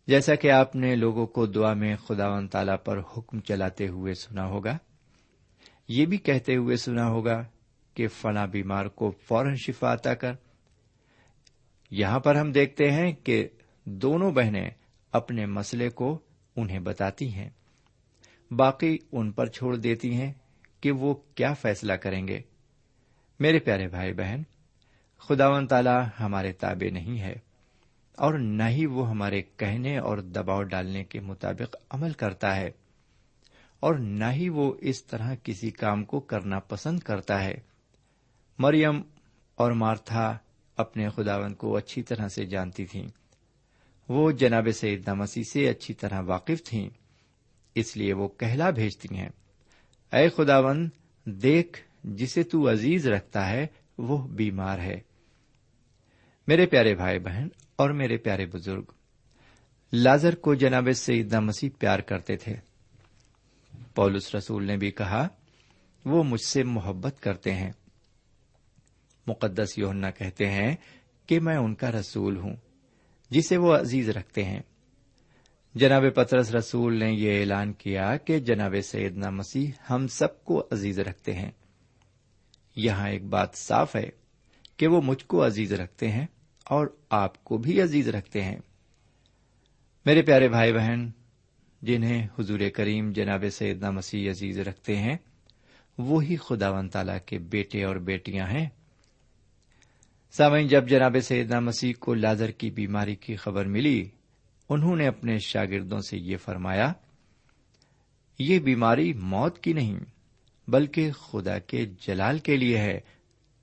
جیسا 0.07 0.35
کہ 0.35 0.51
آپ 0.51 0.75
نے 0.75 0.95
لوگوں 0.95 1.27
کو 1.27 1.45
دعا 1.45 1.73
میں 1.73 1.95
خدا 1.95 2.27
و 2.27 2.47
تعالی 2.47 2.77
پر 2.85 2.99
حکم 2.99 3.39
چلاتے 3.39 3.87
ہوئے 3.87 4.13
سنا 4.13 4.45
ہوگا 4.45 4.77
یہ 5.93 6.05
بھی 6.05 6.17
کہتے 6.17 6.55
ہوئے 6.55 6.75
سنا 6.75 7.07
ہوگا 7.07 7.45
کہ 7.93 8.07
فنا 8.07 8.45
بیمار 8.45 8.85
کو 8.85 9.11
فوراً 9.27 9.55
شفا 9.55 9.93
عطا 9.93 10.13
کر۔ 10.13 10.33
یہاں 11.91 12.19
پر 12.19 12.35
ہم 12.35 12.51
دیکھتے 12.51 12.91
ہیں 12.91 13.11
کہ 13.11 13.47
دونوں 13.85 14.31
بہنیں 14.31 14.69
اپنے 15.11 15.45
مسئلے 15.45 15.89
کو 15.89 16.19
انہیں 16.55 16.79
بتاتی 16.79 17.33
ہیں۔ 17.33 17.49
باقی 18.51 18.97
ان 19.11 19.31
پر 19.31 19.45
چھوڑ 19.45 19.75
دیتی 19.75 20.13
ہیں 20.13 20.33
کہ 20.81 20.91
وہ 20.91 21.13
کیا 21.13 21.53
فیصلہ 21.53 21.93
کریں 21.93 22.27
گے۔ 22.27 22.41
میرے 23.39 23.59
پیارے 23.59 23.87
بھائی 23.87 24.13
بہن 24.13 24.41
خدا 25.17 25.47
و 25.47 25.65
تعالی 25.65 25.99
ہمارے 26.19 26.51
تابع 26.51 26.93
نہیں 26.93 27.19
ہے 27.19 27.35
اور 28.17 28.33
نہ 28.33 28.63
ہی 28.63 28.85
وہ 28.85 29.09
ہمارے 29.09 29.41
کہنے 29.41 29.97
اور 29.97 30.17
دباؤ 30.17 30.63
ڈالنے 30.63 31.03
کے 31.03 31.19
مطابق 31.19 31.75
عمل 31.89 32.11
کرتا 32.11 32.55
ہے۔ 32.55 32.71
اور 33.81 33.95
نہ 33.95 34.25
ہی 34.31 34.49
وہ 34.49 34.73
اس 34.81 35.03
طرح 35.03 35.35
کسی 35.43 35.71
کام 35.71 36.03
کو 36.03 36.19
کرنا 36.19 36.59
پسند 36.59 36.99
کرتا 36.99 37.43
ہے۔ 37.43 37.53
مریم 38.59 39.01
اور 39.55 39.71
مارتھا 39.71 40.37
اپنے 40.77 41.09
خداون 41.09 41.53
کو 41.53 41.77
اچھی 41.77 42.03
طرح 42.03 42.27
سے 42.27 42.45
جانتی 42.45 42.85
تھیں۔ 42.85 43.07
وہ 44.09 44.31
جناب 44.31 44.67
سیدنا 44.73 45.13
مسیح 45.13 45.43
سے 45.43 45.69
اچھی 45.69 45.93
طرح 45.93 46.21
واقف 46.21 46.63
تھیں، 46.63 46.89
اس 47.75 47.97
لیے 47.97 48.13
وہ 48.13 48.27
کہلا 48.27 48.69
بھیجتی 48.69 49.15
ہیں۔ 49.15 49.29
اے 50.13 50.29
خداون 50.29 50.89
دیکھ، 51.25 51.81
جسے 52.03 52.43
تو 52.43 52.71
عزیز 52.71 53.07
رکھتا 53.07 53.49
ہے، 53.49 53.67
وہ 53.97 54.27
بیمار 54.27 54.79
ہے۔ 54.79 54.99
میرے 56.47 56.65
پیارے 56.65 56.95
بھائی 56.95 57.19
بہن 57.19 57.47
اور 57.75 57.89
میرے 57.89 58.17
پیارے 58.17 58.45
بزرگ، 58.45 58.83
لازر 59.93 60.35
کو 60.35 60.53
جناب 60.53 60.87
سیدنا 60.95 61.39
مسیح 61.39 61.69
پیار 61.79 61.99
کرتے 61.99 62.37
تھے۔ 62.37 62.70
پولس 63.95 64.35
رسول 64.35 64.63
نے 64.63 64.77
بھی 64.77 64.91
کہا، 64.91 65.27
وہ 66.05 66.23
مجھ 66.23 66.41
سے 66.41 66.63
محبت 66.63 67.19
کرتے 67.19 67.53
ہیں۔ 67.53 67.71
مقدس 69.27 69.77
یوہنا 69.77 70.11
کہتے 70.11 70.49
ہیں 70.49 70.75
کہ 71.25 71.39
میں 71.39 71.57
ان 71.57 71.75
کا 71.75 71.91
رسول 71.91 72.37
ہوں، 72.37 72.55
جسے 73.29 73.57
وہ 73.57 73.75
عزیز 73.75 74.09
رکھتے 74.09 74.43
ہیں۔ 74.43 74.61
جناب 75.75 76.03
پترس، 76.15 76.55
رسول 76.55 76.99
نے 76.99 77.11
یہ 77.11 77.39
اعلان 77.39 77.73
کیا 77.73 78.17
کہ 78.17 78.39
جناب 78.39 78.75
سیدنا 78.83 79.29
مسیح 79.29 79.71
ہم 79.89 80.07
سب 80.07 80.45
کو 80.45 80.67
عزیز 80.71 80.99
رکھتے 80.99 81.33
ہیں۔ 81.33 81.51
یہاں 82.75 83.09
ایک 83.09 83.25
بات 83.25 83.49
صاف 83.55 83.95
ہے 83.95 84.09
کہ 84.77 84.87
وہ 84.87 85.01
مجھ 85.01 85.25
کو 85.25 85.45
عزیز 85.45 85.73
رکھتے 85.73 86.11
ہیں 86.11 86.25
اور 86.65 86.87
آپ 87.09 87.43
کو 87.43 87.57
بھی 87.57 87.81
عزیز 87.81 88.09
رکھتے 88.09 88.43
ہیں۔ 88.43 88.57
میرے 90.05 90.21
پیارے 90.21 90.47
بھائی 90.49 90.73
بہن 90.73 91.09
جنہیں 91.81 92.27
حضور 92.39 92.59
کریم 92.75 93.11
جناب 93.11 93.43
سیدنا 93.51 93.91
مسیح 93.91 94.29
عزیز 94.29 94.59
رکھتے 94.59 94.97
ہیں، 94.97 95.17
وہی 95.97 96.35
خدا 96.35 96.69
ون 96.69 96.89
تعالی 96.89 97.13
کے 97.25 97.39
بیٹے 97.39 97.83
اور 97.83 97.95
بیٹیاں 97.95 98.47
ہیں۔ 98.47 98.69
سامعین، 100.31 100.67
جب 100.67 100.89
جناب 100.89 101.15
سیدنا 101.23 101.59
مسیح 101.59 101.93
کو 101.99 102.13
لازر 102.13 102.51
کی 102.51 102.71
بیماری 102.71 103.15
کی 103.15 103.35
خبر 103.35 103.65
ملی، 103.65 104.09
انہوں 104.69 104.95
نے 104.95 105.07
اپنے 105.07 105.37
شاگردوں 105.37 105.99
سے 105.99 106.17
یہ 106.17 106.37
فرمایا، 106.37 106.93
یہ 108.39 108.59
بیماری 108.59 109.13
موت 109.13 109.59
کی 109.59 109.73
نہیں، 109.73 109.99
بلکہ 110.67 111.11
خدا 111.11 111.59
کے 111.59 111.85
جلال 111.85 112.39
کے 112.39 112.57
لیے 112.57 112.77
ہے، 112.77 112.99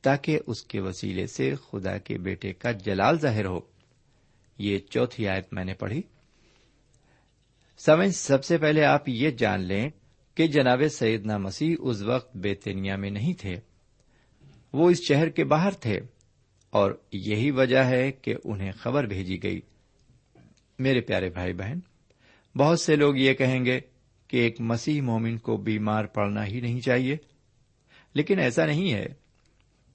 تاکہ 0.03 0.39
اس 0.47 0.63
کے 0.63 0.81
وسیلے 0.81 1.27
سے 1.27 1.55
خدا 1.55 1.99
کے 1.99 2.19
بیٹے 2.19 2.53
کا 2.53 2.73
جلال 2.73 3.19
ظاہر 3.19 3.45
ہو۔ 3.45 3.61
یہ 4.59 4.79
چوتھی 4.79 5.29
آیت 5.29 5.53
میں 5.53 5.65
نے 5.65 5.75
پڑھی۔ 5.75 6.03
سمجھ، 7.79 8.15
سب 8.15 8.45
سے 8.45 8.59
پہلے 8.59 8.85
آپ 8.85 9.09
یہ 9.09 9.31
جان 9.31 9.61
لیں 9.61 9.91
کہ 10.35 10.47
جناب 10.47 10.83
سیدنا 10.91 11.39
مسیح 11.39 11.77
اس 11.79 12.03
وقت 12.03 12.37
بیتنیا 12.37 12.97
میں 12.97 13.11
نہیں 13.11 13.33
تھے۔ 13.33 13.57
وہ 14.73 14.91
اس 14.91 15.03
شہر 15.09 15.29
کے 15.29 15.45
باہر 15.45 15.71
تھے 15.71 16.01
اور 16.71 16.93
یہی 17.13 17.51
وجہ 17.51 17.79
ہے 17.79 18.13
کہ 18.13 18.35
انہیں 18.45 18.73
خبر 18.73 19.05
بھیجی 19.05 19.43
گئی۔ 19.43 19.61
میرے 20.79 21.01
پیارے 21.01 21.31
بھائی 21.31 21.53
بہن، 21.53 21.79
بہت 22.59 22.81
سے 22.81 22.97
لوگ 22.97 23.17
یہ 23.17 23.35
کہیں 23.35 23.65
گے 23.65 23.81
کہ 24.29 24.37
ایک 24.37 24.61
مسیح 24.61 25.03
مومن 25.03 25.39
کو 25.39 25.57
بیمار 25.57 26.05
پڑنا 26.05 26.47
ہی 26.47 26.61
نہیں 26.61 26.81
چاہیے۔ 26.81 27.17
لیکن 28.15 28.39
ایسا 28.39 28.67
نہیں 28.67 28.93
ہے۔ 28.93 29.07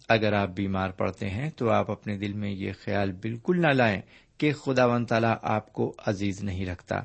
اگر 0.09 0.33
آپ 0.33 0.49
بیمار 0.49 0.89
پڑتے 0.89 1.29
ہیں 1.29 1.49
تو 1.49 1.69
آپ 1.69 1.91
اپنے 1.91 2.17
دل 2.17 2.33
میں 2.33 2.51
یہ 2.51 2.71
خیال 2.83 3.11
بالکل 3.11 3.61
نہ 3.61 3.67
لائیں 3.67 4.01
کہ 4.37 4.53
خدا 4.53 4.85
ون 4.85 5.05
تعالیٰ 5.05 5.35
آپ 5.41 5.73
کو 5.73 5.95
عزیز 6.05 6.43
نہیں 6.43 6.65
رکھتا۔ 6.65 6.95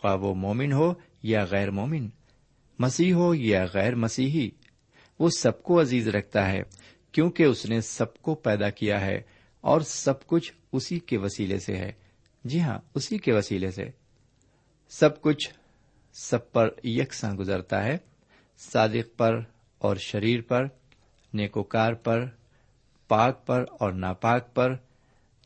خواہ 0.00 0.16
وہ 0.16 0.34
مومن 0.34 0.72
ہو 0.72 0.94
یا 1.22 1.44
غیر 1.44 1.70
مومن؟ 1.70 2.08
مسیح 2.78 3.14
ہو 3.14 3.34
یا 3.34 3.64
غیر 3.74 3.94
مسیحی؟ 3.94 4.50
وہ 5.18 5.30
سب 5.30 5.62
کو 5.62 5.80
عزیز 5.80 6.08
رکھتا 6.08 6.48
ہے، 6.48 6.62
کیونکہ 7.12 7.42
اس 7.42 7.66
نے 7.66 7.80
سب 7.80 8.16
کو 8.16 8.34
پیدا 8.34 8.70
کیا 8.70 9.00
ہے 9.00 9.22
اور 9.60 9.80
سب 9.80 10.26
کچھ 10.26 10.52
اسی 10.72 10.98
کے 10.98 11.18
وسیلے 11.18 11.58
سے 11.58 11.76
ہے۔ 11.76 11.92
جی 12.44 12.60
ہاں 12.60 12.78
اسی 12.94 13.18
کے 13.18 13.32
وسیلے 13.32 13.70
سے۔ 13.70 13.84
سب 14.88 15.20
کچھ 15.20 15.50
سب 16.12 16.52
پر 16.52 16.68
یکساں 16.84 17.34
گزرتا 17.34 17.84
ہے، 17.84 17.98
صادق 18.58 19.16
پر 19.16 19.40
اور 19.78 19.96
شریر 19.96 20.40
پر، 20.40 20.64
نیکوکار 21.34 21.92
پر، 21.92 22.26
پاک 23.08 23.46
پر 23.46 23.64
اور 23.80 23.92
ناپاک 23.92 24.54
پر۔ 24.54 24.74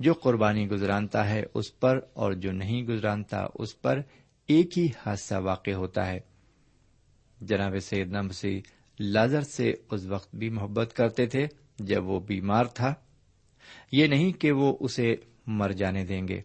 جو 0.01 0.15
قربانی 0.15 0.71
گزرانتا 0.71 1.31
ہے، 1.31 1.43
اس 1.55 1.81
پر 1.81 2.01
اور 2.13 2.33
جو 2.33 2.53
نہیں 2.53 2.83
گزرانتا، 2.83 3.47
اس 3.55 3.83
پر 3.83 4.01
ایک 4.47 4.79
ہی 4.79 4.87
حادثہ 5.07 5.35
واقع 5.35 5.71
ہوتا 5.71 6.07
ہے۔ 6.07 6.21
جناب 7.41 7.79
سیدنا 7.79 8.23
مسیح 8.23 8.61
لازر 9.01 9.41
سے 9.41 9.73
اس 9.91 10.07
وقت 10.07 10.35
بھی 10.35 10.49
محبت 10.49 10.93
کرتے 10.97 11.27
تھے 11.27 11.47
جب 11.79 12.07
وہ 12.07 12.21
بیمار 12.21 12.65
تھا۔ 12.65 12.95
یہ 13.93 14.07
نہیں 14.07 14.33
کہ 14.33 14.53
وہ 14.53 14.77
اسے 14.81 15.17
مر 15.47 15.71
جانے 15.71 16.05
دیں 16.05 16.29
گے، 16.29 16.43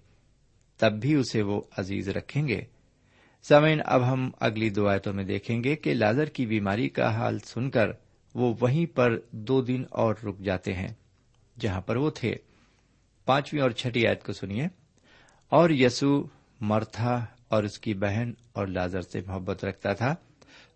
تب 0.78 0.94
بھی 0.94 1.14
اسے 1.14 1.42
وہ 1.42 1.62
عزیز 1.78 2.10
رکھیں 2.10 2.48
گے۔ 2.48 2.62
سمین 3.44 3.80
اب 3.86 4.14
ہم 4.14 4.32
اگلی 4.40 4.70
دو 4.70 4.88
آیتوں 4.88 5.14
میں 5.14 5.24
دیکھیں 5.24 5.64
گے 5.64 5.76
کہ 5.76 5.94
لازر 5.94 6.26
کی 6.26 6.46
بیماری 6.46 6.90
کا 6.90 7.16
حال 7.16 7.40
سن 7.40 7.70
کر 7.70 7.90
وہ 8.36 8.54
وہیں 8.60 8.96
پر 8.96 9.20
دو 9.32 9.62
دن 9.62 9.84
اور 9.90 10.16
رک 10.24 10.40
جاتے 10.40 10.74
ہیں 10.74 10.94
جہاں 11.60 11.82
پر 11.82 11.96
وہ 11.96 12.10
تھے۔ 12.10 12.36
پانچویں 13.26 13.62
اور 13.62 13.72
چھٹی 13.72 14.08
آیت 14.08 14.24
کو 14.24 14.34
سنیے۔ 14.34 14.68
اور 15.50 15.70
یسو 15.70 16.28
مرتھا 16.62 17.26
اور 17.50 17.64
اس 17.64 17.80
کی 17.80 17.94
بہن 17.94 18.34
اور 18.54 18.68
لازر 18.68 19.02
سے 19.02 19.22
محبت 19.26 19.66
رکھتا 19.66 19.94
تھا۔ 19.94 20.16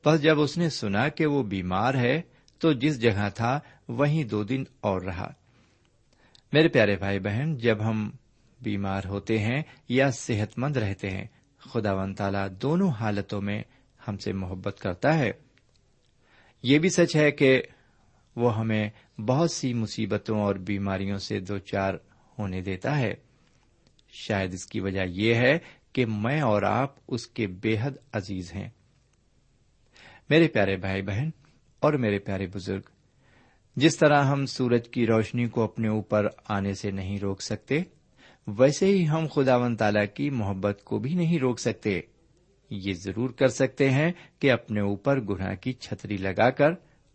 بس 0.06 0.22
جب 0.22 0.40
اس 0.40 0.58
نے 0.58 0.70
سنا 0.70 1.10
کہ 1.10 1.26
وہ 1.26 1.44
بیمار 1.44 1.94
ہے، 1.94 2.22
تو 2.58 2.74
جس 2.74 3.02
جگہ 3.02 3.30
تھا، 3.36 3.60
وہیں 3.88 4.24
دو 4.24 4.44
دن 4.44 4.64
اور 4.80 5.02
رہا۔ 5.02 5.34
میرے 6.54 6.68
پیارے 6.68 6.96
بھائی 6.96 7.20
بہن، 7.20 7.58
جب 7.58 7.86
ہم 7.86 8.12
بیمار 8.62 9.02
ہوتے 9.06 9.38
ہیں 9.38 9.64
یا 9.90 10.12
صحت 10.12 10.60
مند 10.60 10.78
رہتے 10.78 11.10
ہیں 11.10 11.26
خدا 11.58 11.94
ون 11.94 12.14
تالا 12.14 12.48
دونوں 12.62 12.90
حالتوں 12.90 13.42
میں 13.42 13.64
ہم 14.08 14.18
سے 14.18 14.34
محبت 14.34 14.80
کرتا 14.80 15.20
ہے۔ 15.20 15.32
یہ 16.64 16.80
بھی 16.80 16.90
سچ 16.90 17.16
ہے 17.16 17.32
کہ 17.32 17.62
وہ 18.36 18.58
ہمیں 18.58 18.90
بہت 19.22 19.52
سی 19.52 19.74
مصیبتوں 19.74 20.42
اور 20.42 20.56
بیماریوں 20.56 21.18
سے 21.18 21.40
دو 21.40 21.58
چار 21.58 21.94
ہونے 22.40 22.62
دیتا 22.62 23.00
ہے۔ 23.00 23.14
شاید 24.10 24.54
اس 24.54 24.66
کی 24.66 24.80
وجہ 24.80 25.02
یہ 25.08 25.36
ہے 25.36 25.58
کہ 25.94 26.06
میں 26.06 26.42
اور 26.42 26.62
آپ 26.62 26.96
اس 27.08 27.28
کے 27.28 27.48
بے 27.48 27.76
حد 27.82 27.92
عزیز 28.14 28.54
ہیں۔ 28.56 28.70
میرے 30.30 30.48
پیارے 30.48 30.76
بھائی 30.76 31.02
بہن 31.02 31.30
اور 31.80 31.94
میرے 31.94 32.20
پیارے 32.20 32.48
بزرگ، 32.48 32.82
جس 33.76 33.98
طرح 33.98 34.24
ہم 34.24 34.46
سورج 34.46 34.90
کی 34.90 35.06
روشنی 35.06 35.48
کو 35.48 35.64
اپنے 35.64 35.88
اوپر 35.88 36.28
آنے 36.50 36.74
سے 36.74 36.92
نہیں 36.92 37.20
روک 37.20 37.42
سکتے، 37.42 37.80
ویسے 38.48 38.86
ہی 38.86 39.08
ہم 39.08 39.26
خدا 39.36 39.56
ون 39.56 39.76
تالا 39.76 40.06
کی 40.06 40.30
محبت 40.30 40.82
کو 40.84 41.00
بھی 41.00 41.14
نہیں 41.14 41.40
روک 41.40 41.60
سکتے۔ 41.60 42.02
یہ 42.70 42.94
ضرور 42.94 43.30
کر 43.30 43.48
سکتے 43.48 43.90
ہیں 43.90 44.12
کہ 44.40 44.52
اپنے 44.52 44.82
اوپر 44.82 45.20
گناہ 45.20 45.56
کی 45.56 45.74
چھتری 45.74 46.18
لگا 46.18 46.50
کر 46.50 46.70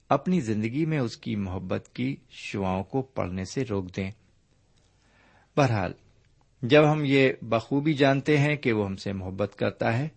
اپنی 0.09 0.41
زندگی 0.41 0.87
میں 0.87 0.99
اس 0.99 1.17
کی 1.17 1.37
محبت 1.37 1.89
کی 1.93 2.17
شعاؤں 2.31 2.85
کو 2.85 3.03
پڑھنے 3.03 3.45
سے 3.45 3.65
روک 3.71 3.97
دیں۔ 3.97 4.11
بہرحال 5.57 5.93
جب 6.63 6.93
ہم 6.93 7.03
یہ 7.05 7.33
بخوبی 7.43 7.95
جانتے 7.95 8.39
ہیں 8.39 8.57
کہ 8.57 8.73
وہ 8.73 8.87
ہم 8.87 8.97
سے 8.97 9.13
محبت 9.13 9.57
کرتا 9.57 9.99
ہے، 9.99 10.09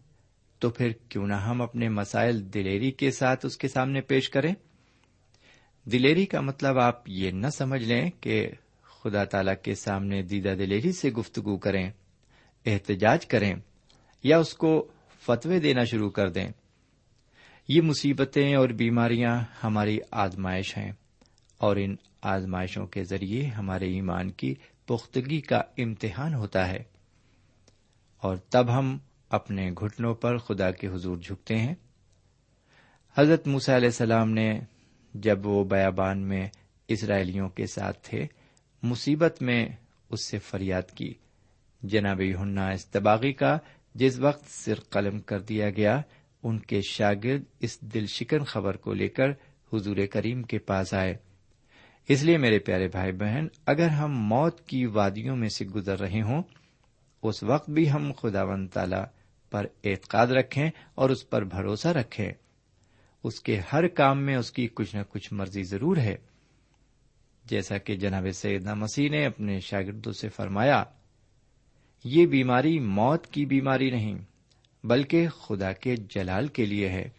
تو 0.60 0.70
پھر 0.70 0.92
کیوں 1.10 1.28
نہ 1.28 1.34
ہم 1.34 1.62
اپنے 1.62 1.90
مسائل 1.90 2.54
دلیری 2.54 2.92
کے 2.92 3.12
ساتھ 3.12 3.46
اس 3.46 3.58
کے 3.58 3.68
سامنے 3.68 4.02
پیش 4.02 4.30
کریں؟ 4.30 4.54
دلیری 5.86 6.26
کا 6.26 6.42
مطلب 6.42 6.80
آپ 6.80 7.10
یہ 7.10 7.32
نہ 7.32 7.48
سمجھ 7.48 7.84
لیں 7.84 8.10
کہ 8.22 8.50
خدا 8.84 9.24
تعالی 9.24 9.52
کے 9.64 9.76
سامنے 9.76 10.22
دیدہ 10.22 10.56
دلیری 10.60 10.92
سے 10.92 11.10
گفتگو 11.10 11.58
کریں، 11.58 11.92
احتجاج 12.66 13.26
کریں، 13.26 13.56
یا 14.24 14.38
اس 14.38 14.54
کو 14.54 14.88
فتوے 15.20 15.60
دینا 15.60 15.84
شروع 15.84 16.10
کر 16.10 16.30
دیں۔ 16.30 16.50
یہ 17.68 17.82
مصیبتیں 17.82 18.56
اور 18.56 18.70
بیماریاں 18.70 19.44
ہماری 19.64 20.00
آزمائش 20.12 20.78
ہیں 20.78 20.92
اور 21.58 21.76
ان 21.76 21.96
آزمائشوں 22.22 22.88
کے 22.88 23.04
ذریعے 23.04 23.46
ہمارے 23.46 23.86
ایمان 23.94 24.32
کی 24.32 24.56
پختگی 24.88 25.42
کا 25.42 25.62
امتحان 25.78 26.34
ہوتا 26.34 26.68
ہے 26.68 26.84
اور 28.18 28.38
تب 28.38 28.78
ہم 28.78 28.98
اپنے 29.30 29.72
گھٹنوں 29.72 30.16
پر 30.16 30.38
خدا 30.38 30.72
کے 30.72 30.88
حضور 30.88 31.18
جھکتے 31.18 31.58
ہیں۔ 31.58 31.76
حضرت 33.18 33.48
موسیٰ 33.48 33.76
علیہ 33.76 33.88
السلام 33.88 34.32
نے 34.32 34.60
جب 35.14 35.48
وہ 35.48 35.64
بیابان 35.64 36.20
میں 36.20 36.48
اسرائیلیوں 36.88 37.50
کے 37.50 37.66
ساتھ 37.66 38.00
تھے، 38.04 38.28
مصیبت 38.84 39.42
میں 39.42 39.66
اس 40.10 40.26
سے 40.26 40.40
فریاد 40.40 40.92
کی۔ 40.96 41.14
جناب 41.84 42.22
ہننا 42.42 42.70
استباغی 42.70 43.34
کا 43.34 43.58
جس 43.96 44.20
وقت 44.20 44.52
سر 44.52 44.80
قلم 44.90 45.20
کر 45.20 45.40
دیا 45.40 45.70
گیا، 45.70 46.02
ان 46.44 46.60
کے 46.60 46.82
شاگرد 46.82 47.44
اس 47.60 47.82
دل 47.82 48.06
شکن 48.06 48.44
خبر 48.44 48.78
کو 48.78 48.94
لے 48.94 49.08
کر 49.08 49.30
حضور 49.74 49.98
کریم 50.12 50.44
کے 50.44 50.58
پاس 50.58 50.94
آئے۔ 50.94 51.18
اس 52.08 52.24
لیے 52.24 52.38
میرے 52.38 52.60
پیارے 52.60 52.88
بھائی 52.88 53.12
بہن، 53.12 53.48
اگر 53.66 53.88
ہم 53.88 54.12
موت 54.12 54.68
کی 54.68 54.86
وادیوں 54.86 55.36
میں 55.36 55.50
سے 55.50 55.66
گزر 55.66 56.00
رہے 56.00 56.22
ہوں، 56.22 56.44
اس 57.24 57.44
وقت 57.44 57.70
بھی 57.70 57.92
ہم 57.92 58.12
خدا 58.22 58.44
ون 58.44 58.68
تالا 58.68 59.06
پر 59.52 59.66
اعتقاد 59.84 60.28
رکھیں 60.28 60.70
اور 60.96 61.10
اس 61.10 61.30
پر 61.30 61.44
بھروسہ 61.44 61.88
رکھیں۔ 61.88 62.32
اس 63.24 63.40
کے 63.40 63.62
ہر 63.74 63.88
کام 63.88 64.24
میں 64.24 64.36
اس 64.36 64.52
کی 64.52 64.68
کچھ 64.68 64.96
نہ 64.96 65.02
کچھ 65.10 65.34
مرضی 65.34 65.64
ضرور 65.64 65.98
ہے۔ 65.98 66.16
جیسا 67.46 67.78
کہ 67.78 67.96
جناب 67.96 68.26
سیدنا 68.34 68.74
مسیح 68.74 69.10
نے 69.10 69.26
اپنے 69.26 69.60
شاگردوں 69.60 70.12
سے 70.12 70.30
فرمایا، 70.30 70.84
یہ 72.04 72.26
بیماری 72.26 72.80
موت 72.80 73.28
کی 73.28 73.46
بیماری 73.46 73.90
نہیں، 73.90 74.16
بلکہ 74.84 75.28
خدا 75.28 75.74
کے 75.74 75.96
جلال 75.96 76.48
کے 76.48 76.66
لیے 76.66 76.90
ہے۔ 76.90 77.10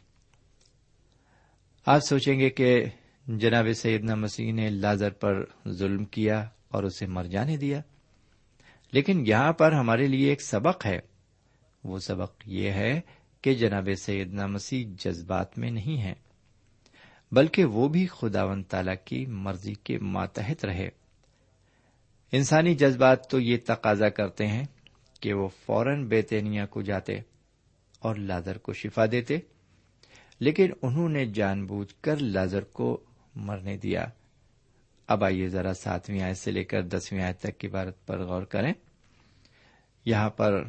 آپ 1.87 2.01
سوچیں 2.01 2.41
گے 2.41 2.51
کہ 2.51 2.85
جناب 3.27 3.67
سیدنا 3.73 4.15
مسیح 4.15 4.53
نے 4.53 4.71
لازر 4.71 5.11
پر 5.11 5.45
ظلم 5.69 6.05
کیا 6.05 6.49
اور 6.69 6.83
اسے 6.83 7.07
مر 7.07 7.25
جانے 7.25 7.57
دیا۔ 7.57 7.81
لیکن 8.93 9.25
یہاں 9.27 9.53
پر 9.53 9.73
ہمارے 9.73 10.07
لیے 10.07 10.29
ایک 10.29 10.43
سبق 10.43 10.87
ہے۔ 10.87 11.01
وہ 11.85 11.99
سبق 11.99 12.43
یہ 12.47 12.71
ہے 12.71 13.01
کہ 13.43 13.55
جناب 13.55 13.89
سیدنا 13.97 14.47
مسیح 14.47 14.87
جذبات 14.99 15.59
میں 15.59 15.71
نہیں 15.71 16.03
ہے 16.03 16.15
بلکہ 17.33 17.65
وہ 17.65 17.89
بھی 17.89 18.07
خدا 18.07 18.45
و 18.45 18.63
تعالی 18.63 18.91
کی 19.05 19.27
مرضی 19.27 19.75
کے 19.75 19.99
ماتحت 19.99 20.65
رہے۔ 20.65 20.89
انسانی 22.33 22.75
جذبات 22.75 23.31
تو 23.31 23.41
یہ 23.41 23.57
تقاضا 23.67 24.09
کرتے 24.09 24.47
ہیں 24.47 24.65
کہ 25.21 25.33
وہ 25.33 25.49
فوراً 25.49 26.07
بیتینیا 26.07 26.67
کو 26.67 26.83
جاتے 26.83 27.13
اور 27.99 28.17
لازر 28.17 28.59
کو 28.59 28.73
شفا 28.73 29.05
دیتے، 29.13 29.39
لیکن 30.41 30.71
انہوں 30.83 31.09
نے 31.09 31.27
جان 31.27 31.67
بوجھ 31.67 31.95
کر 32.01 32.17
لازر 32.17 32.65
کو 32.65 33.01
مرنے 33.35 33.77
دیا۔ 33.77 34.07
اب 35.07 35.25
آئیے 35.25 35.49
ذرا 35.49 35.75
ساتویں 35.75 36.23
آیت 36.23 36.39
سے 36.39 36.51
لے 36.51 36.65
کر 36.65 36.83
دسویں 36.83 37.23
آیت 37.23 37.39
تک 37.39 37.59
کی 37.59 37.69
بارت 37.69 38.07
پر 38.07 38.25
غور 38.25 38.43
کریں۔ 38.43 38.73
یہاں 40.05 40.31
پر 40.31 40.65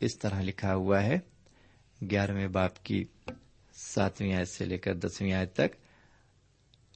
اس 0.00 0.18
طرح 0.18 0.40
لکھا 0.40 0.74
ہوا 0.74 1.02
ہے، 1.02 1.18
گیارہویں 2.10 2.48
باپ 2.48 2.84
کی 2.84 3.04
ساتویں 3.72 4.34
آیت 4.34 4.48
سے 4.48 4.64
لے 4.64 4.78
کر 4.78 4.94
دسویں 4.94 5.32
آیت 5.32 5.54
تک۔ 5.54 5.76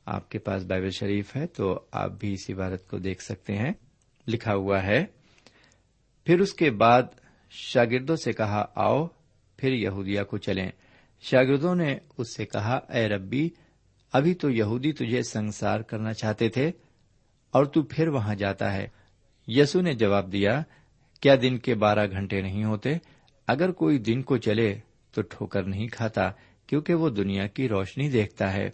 آپ 0.04 0.30
کے 0.30 0.38
پاس 0.38 0.64
بائبل 0.64 0.90
شریف 0.90 1.36
ہے 1.36 1.46
تو 1.46 1.86
آپ 1.90 2.10
بھی 2.10 2.32
اس 2.32 2.50
عبارت 2.50 2.88
کو 2.88 2.98
دیکھ 2.98 3.22
سکتے 3.22 3.56
ہیں۔ 3.56 3.72
لکھا 4.28 4.54
ہوا 4.54 4.82
ہے، 4.82 5.04
پھر 6.24 6.40
اس 6.40 6.52
کے 6.52 6.70
بعد 6.70 7.02
شاگردوں 7.50 8.16
سے 8.16 8.32
کہا، 8.32 8.66
آؤ 8.74 9.06
پھر 9.56 9.72
یہودیا 9.72 10.24
کو 10.24 10.38
چلیں۔ 10.38 10.70
شاگردوں 11.20 11.74
نے 11.74 11.98
اس 12.18 12.36
سے 12.36 12.46
کہا، 12.46 12.74
اے 12.74 13.08
ربی 13.08 13.50
ابھی 14.12 14.34
تو 14.34 14.50
یہودی 14.50 14.92
تجھے 14.92 15.22
سنسار 15.22 15.80
کرنا 15.80 16.12
چاہتے 16.12 16.48
تھے 16.48 16.70
اور 17.50 17.64
تو 17.64 17.82
پھر 17.82 18.08
وہاں 18.08 18.34
جاتا 18.34 18.72
ہے۔ 18.72 18.88
یسو 19.48 19.80
نے 19.80 19.92
جواب 19.92 20.32
دیا، 20.32 20.62
کیا 21.20 21.34
دن 21.42 21.58
کے 21.58 21.74
بارہ 21.74 22.10
گھنٹے 22.10 22.40
نہیں 22.40 22.64
ہوتے؟ 22.64 22.90
اگر 23.46 23.70
کوئی 23.70 23.98
دن 23.98 24.22
کو 24.22 24.36
چلے 24.36 24.78
تو 25.12 25.22
ٹھوکر 25.22 25.62
نہیں 25.62 25.88
کھاتا، 25.88 26.30
کیونکہ 26.66 26.94
وہ 26.94 27.08
دنیا 27.08 27.46
کی 27.46 27.68
روشنی 27.68 28.10
دیکھتا 28.10 28.52
ہے۔ 28.52 28.70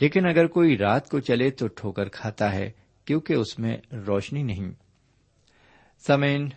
لیکن 0.00 0.26
اگر 0.26 0.46
کوئی 0.46 0.78
رات 0.78 1.08
کو 1.08 1.20
چلے 1.20 1.50
تو 1.50 1.66
ٹھوکر 1.66 2.08
کھاتا 2.08 2.52
ہے، 2.52 2.70
کیونکہ 3.04 3.32
اس 3.32 3.58
میں 3.58 3.76
روشنی 3.92 4.42
نہیں۔ 4.42 4.70
سمین 6.06 6.48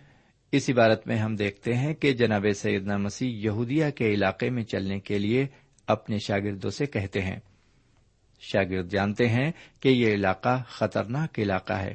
اس 0.52 0.70
عبارت 0.70 1.06
میں 1.06 1.16
ہم 1.16 1.36
دیکھتے 1.36 1.74
ہیں 1.74 1.94
کہ 1.94 2.12
جناب 2.12 2.46
سیدنا 2.54 2.96
مسیح 2.96 3.30
یہودیہ 3.30 3.84
کے 3.90 4.06
علاقے 4.06 4.50
میں 4.50 4.62
چلنے 4.62 5.00
کے 5.00 5.18
لیے 5.18 5.46
اپنے 5.86 6.18
شاگردوں 6.18 6.70
سے 6.70 6.86
کہتے 6.86 7.22
ہیں۔ 7.22 7.40
شاگرد 8.42 8.90
جانتے 8.90 9.28
ہیں 9.28 9.52
کہ 9.80 9.88
یہ 9.88 10.14
علاقہ 10.14 10.62
خطرناک 10.68 11.38
علاقہ 11.38 11.72
ہے۔ 11.72 11.94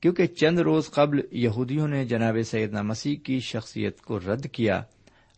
کیونکہ 0.00 0.26
چند 0.26 0.58
روز 0.58 0.90
قبل 0.90 1.20
یہودیوں 1.30 1.88
نے 1.88 2.04
جناب 2.04 2.36
سیدنا 2.44 2.82
مسیح 2.82 3.16
کی 3.16 3.40
شخصیت 3.40 4.00
کو 4.00 4.20
رد 4.20 4.46
کیا 4.52 4.82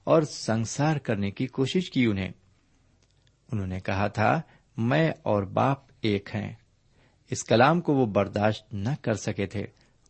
اور 0.05 0.23
سنسار 0.23 0.97
کرنے 0.97 1.31
کی 1.31 1.47
کوشش 1.47 1.91
کی 1.91 2.07
انہیں۔ 2.07 2.33
انہوں 3.53 3.67
نے 3.67 3.81
کہا 3.81 4.07
تھا، 4.09 4.41
میں 4.77 5.13
اور 5.23 5.43
باپ 5.43 5.79
ایک 6.01 6.29
ہیں۔ 6.35 6.55
اس 7.31 7.45
کلام 7.45 7.81
کو 7.81 7.95
وہ 7.95 8.07
برداشت 8.07 8.75
نہ 8.75 8.89
کر 9.03 9.15
سکے 9.15 9.47
تھے 9.47 9.65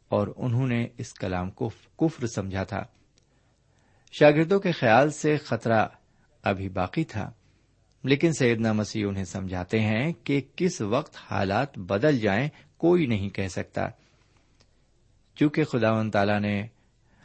اور 0.09 0.29
انہوں 0.37 0.67
نے 0.67 0.87
اس 0.99 1.15
کلام 1.15 1.51
کو 1.51 1.69
کفر 2.01 2.27
سمجھا 2.27 2.63
تھا۔ 2.63 2.83
شاگردوں 4.13 4.61
کے 4.61 4.73
خیال 4.73 5.11
سے 5.11 5.37
خطرہ 5.37 5.87
ابھی 6.43 6.69
باقی 6.69 7.05
تھا۔ 7.05 7.33
لیکن 8.05 8.33
سیدنا 8.33 8.73
مسیح 8.73 9.07
انہیں 9.09 9.25
سمجھاتے 9.25 9.81
ہیں 9.81 10.13
کہ 10.25 10.41
کس 10.57 10.81
وقت 10.81 11.17
حالات 11.31 11.79
بدل 11.79 12.19
جائیں 12.19 12.49
کوئی 12.77 13.07
نہیں 13.07 13.29
کہہ 13.29 13.49
سکتا۔ 13.49 13.89
چونکہ 15.37 15.65
خدا 15.65 15.93
و 15.93 16.11
تعالی 16.11 16.39
نے 16.39 16.67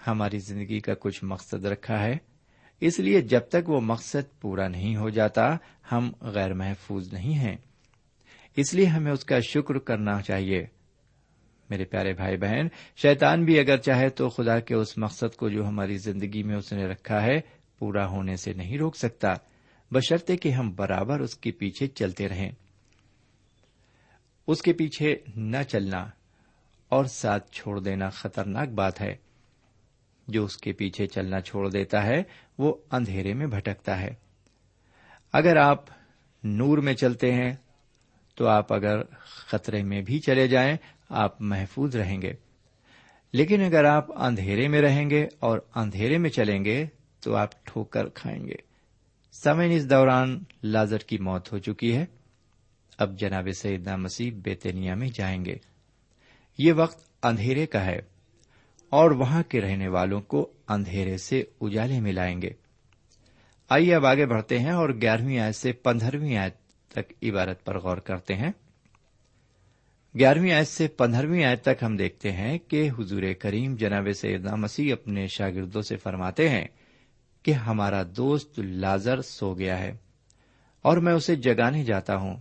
ہماری 0.07 0.39
زندگی 0.39 0.79
کا 0.79 0.93
کچھ 0.99 1.23
مقصد 1.23 1.65
رکھا 1.65 2.03
ہے، 2.03 2.17
اس 2.81 2.99
لیے 2.99 3.21
جب 3.21 3.39
تک 3.49 3.69
وہ 3.69 3.81
مقصد 3.81 4.41
پورا 4.41 4.67
نہیں 4.67 4.95
ہو 4.95 5.09
جاتا، 5.09 5.57
ہم 5.91 6.11
غیر 6.21 6.53
محفوظ 6.53 7.13
نہیں 7.13 7.33
ہیں۔ 7.33 7.57
اس 8.55 8.73
لیے 8.73 8.85
ہمیں 8.85 9.11
اس 9.11 9.25
کا 9.25 9.39
شکر 9.39 9.77
کرنا 9.77 10.21
چاہیے۔ 10.21 10.65
میرے 11.69 11.85
پیارے 11.85 12.13
بھائی 12.13 12.37
بہن، 12.37 12.67
شیطان 12.95 13.45
بھی 13.45 13.59
اگر 13.59 13.77
چاہے 13.77 14.09
تو 14.09 14.29
خدا 14.29 14.59
کے 14.59 14.75
اس 14.75 14.97
مقصد 14.97 15.35
کو 15.35 15.49
جو 15.49 15.67
ہماری 15.67 15.97
زندگی 15.97 16.43
میں 16.43 16.55
اس 16.55 16.73
نے 16.73 16.85
رکھا 16.85 17.23
ہے، 17.23 17.41
پورا 17.79 18.07
ہونے 18.07 18.35
سے 18.35 18.53
نہیں 18.53 18.77
روک 18.77 18.95
سکتا۔ 18.95 19.33
بشرطے 19.95 20.37
کہ 20.37 20.49
ہم 20.49 20.75
برابر 20.75 21.19
اس 21.19 21.35
کے 21.35 21.51
پیچھے 21.51 21.87
چلتے 21.87 22.29
رہیں۔ 22.29 22.51
اس 24.47 24.61
کے 24.61 24.73
پیچھے 24.73 25.15
نہ 25.35 25.63
چلنا 25.67 26.09
اور 26.89 27.05
ساتھ 27.05 27.51
چھوڑ 27.51 27.79
دینا 27.79 28.09
خطرناک 28.09 28.69
بات 28.69 29.01
ہے۔ 29.01 29.15
جو 30.27 30.45
اس 30.45 30.57
کے 30.57 30.71
پیچھے 30.71 31.07
چلنا 31.07 31.41
چھوڑ 31.41 31.69
دیتا 31.69 32.03
ہے، 32.03 32.23
وہ 32.57 32.73
اندھیرے 32.91 33.33
میں 33.33 33.47
بھٹکتا 33.47 34.01
ہے۔ 34.01 34.13
اگر 35.33 35.57
آپ 35.57 35.85
نور 36.43 36.77
میں 36.77 36.93
چلتے 36.93 37.33
ہیں، 37.33 37.53
تو 38.35 38.47
آپ 38.47 38.73
اگر 38.73 39.03
خطرے 39.25 39.83
میں 39.83 40.01
بھی 40.01 40.19
چلے 40.19 40.47
جائیں، 40.47 40.77
آپ 41.09 41.41
محفوظ 41.41 41.95
رہیں 41.95 42.21
گے۔ 42.21 42.33
لیکن 43.33 43.61
اگر 43.61 43.83
آپ 43.83 44.23
اندھیرے 44.23 44.67
میں 44.67 44.81
رہیں 44.81 45.09
گے 45.09 45.27
اور 45.39 45.59
اندھیرے 45.75 46.17
میں 46.17 46.29
چلیں 46.29 46.65
گے، 46.65 46.85
تو 47.19 47.35
آپ 47.35 47.65
ٹھوکر 47.65 48.09
کھائیں 48.09 48.47
گے۔ 48.47 48.74
سمین 49.43 49.71
اس 49.71 49.89
دوران 49.89 50.43
لازر 50.63 50.97
کی 50.97 51.17
موت 51.17 51.51
ہو 51.51 51.57
چکی 51.57 51.95
ہے۔ 51.95 52.05
اب 52.97 53.19
جناب 53.19 53.47
سیدنا 53.57 53.95
مسیح 53.95 54.31
بیتنیا 54.43 54.95
میں 54.95 55.09
جائیں 55.13 55.45
گے۔ 55.45 55.55
یہ 56.57 56.73
وقت 56.73 57.09
اندھیرے 57.23 57.65
کا 57.65 57.85
ہے 57.85 57.99
اور 58.89 59.11
وہاں 59.11 59.43
کے 59.43 59.61
رہنے 59.61 59.87
والوں 59.87 60.21
کو 60.21 60.53
اندھیرے 60.67 61.17
سے 61.17 61.43
اجالے 61.61 61.99
میں 61.99 62.11
لائیں 62.11 62.41
گے۔ 62.41 62.49
آئیے 63.69 63.95
اب 63.95 64.05
آگے 64.05 64.25
بڑھتے 64.25 64.59
ہیں 64.59 64.71
اور 64.71 64.89
گیارہویں 65.01 65.39
آیت 65.39 65.55
سے 65.55 65.71
پندرہویں 65.71 66.37
آیت 66.37 66.55
تک 66.87 67.13
عبارت 67.23 67.65
پر 67.65 67.79
غور 67.79 67.97
کرتے 67.97 68.35
ہیں۔ 68.35 68.51
گیارہویں 70.19 70.51
آیت 70.51 70.67
سے 70.67 70.87
پندرہویں 70.87 71.45
آیت 71.45 71.61
تک 71.61 71.83
ہم 71.83 71.97
دیکھتے 71.97 72.31
ہیں 72.31 72.57
کہ 72.57 72.89
حضور 72.99 73.23
کریم 73.39 73.75
جناب 73.75 74.07
سیدنا 74.15 74.55
مسیح 74.55 74.93
اپنے 74.93 75.27
شاگردوں 75.27 75.81
سے 75.81 75.97
فرماتے 75.97 76.49
ہیں 76.49 76.65
کہ 77.45 77.51
ہمارا 77.51 78.03
دوست 78.17 78.59
لازر 78.59 79.21
سو 79.21 79.53
گیا 79.53 79.79
ہے 79.79 79.97
اور 80.81 80.97
میں 80.97 81.13
اسے 81.13 81.35
جگانے 81.35 81.83
جاتا 81.83 82.15
ہوں۔ 82.15 82.37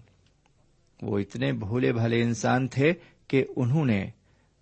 وہ 1.02 1.18
اتنے 1.18 1.52
بھولے 1.52 1.92
بھلے 1.92 2.22
انسان 2.22 2.68
تھے 2.68 2.92
کہ 3.28 3.44
انہوں 3.56 3.84
نے 3.84 4.10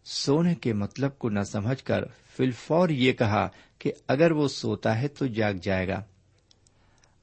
سونے 0.05 0.55
کے 0.55 0.73
مطلب 0.73 1.19
کو 1.19 1.29
نہ 1.29 1.41
سمجھ 1.41 1.85
کر 1.85 2.05
فلفور 2.37 2.89
یہ 2.89 3.13
کہا 3.13 3.49
کہ 3.79 3.93
اگر 4.09 4.31
وہ 4.31 4.49
سوتا 4.49 5.01
ہے 5.01 5.09
تو 5.09 5.27
جاگ 5.27 5.53
جائے 5.63 5.89
گا۔ 5.89 6.05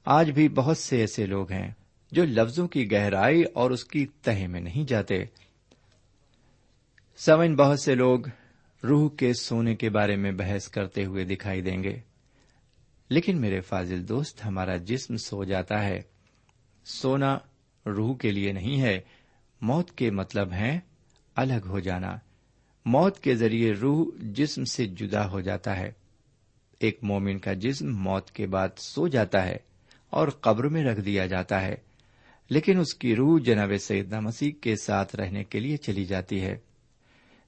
آج 0.04 0.30
بھی 0.30 0.48
بہت 0.48 0.78
سے 0.78 1.00
ایسے 1.00 1.26
لوگ 1.26 1.52
ہیں 1.52 1.70
جو 2.12 2.24
لفظوں 2.24 2.68
کی 2.68 2.92
گہرائی 2.92 3.42
اور 3.42 3.70
اس 3.70 3.84
کی 3.84 4.06
تہ 4.06 4.46
میں 4.46 4.60
نہیں 4.60 4.88
جاتے۔ 4.88 5.24
سمن 7.16 7.56
بہت 7.56 7.80
سے 7.80 7.94
لوگ 7.94 8.20
روح 8.82 9.10
کے 9.16 9.32
سونے 9.32 9.74
کے 9.74 9.90
بارے 9.90 10.16
میں 10.16 10.32
بحث 10.32 10.68
کرتے 10.68 11.04
ہوئے 11.04 11.24
دکھائی 11.24 11.62
دیں 11.62 11.82
گے۔ 11.82 12.09
لیکن 13.10 13.40
میرے 13.40 13.60
فاضل 13.60 14.08
دوست، 14.08 14.46
ہمارا 14.46 14.76
جسم 14.76 15.16
سو 15.16 15.44
جاتا 15.44 15.84
ہے۔ 15.84 16.02
سونا 16.84 17.38
روح 17.86 18.16
کے 18.16 18.30
لیے 18.30 18.52
نہیں 18.52 18.82
ہے، 18.82 19.00
موت 19.60 19.90
کے 19.90 20.10
مطلب 20.10 20.52
ہیں 20.52 20.80
الگ 21.36 21.66
ہو 21.66 21.78
جانا۔ 21.78 22.16
موت 22.84 23.20
کے 23.20 23.34
ذریعے 23.34 23.72
روح 23.72 24.06
جسم 24.22 24.64
سے 24.64 24.86
جدا 24.86 25.30
ہو 25.30 25.40
جاتا 25.40 25.76
ہے۔ 25.76 25.92
ایک 26.80 26.98
مومن 27.02 27.38
کا 27.38 27.52
جسم 27.52 27.96
موت 27.96 28.30
کے 28.30 28.46
بعد 28.46 28.68
سو 28.76 29.08
جاتا 29.08 29.46
ہے 29.46 29.56
اور 30.10 30.28
قبر 30.28 30.68
میں 30.68 30.84
رکھ 30.84 31.00
دیا 31.00 31.26
جاتا 31.26 31.62
ہے۔ 31.62 31.74
لیکن 32.50 32.78
اس 32.78 32.94
کی 32.94 33.16
روح 33.16 33.40
جناب 33.40 33.72
سیدنا 33.80 34.20
مسیح 34.20 34.52
کے 34.60 34.76
ساتھ 34.76 35.16
رہنے 35.16 35.44
کے 35.44 35.60
لیے 35.60 35.76
چلی 35.76 36.04
جاتی 36.04 36.40
ہے۔ 36.40 36.56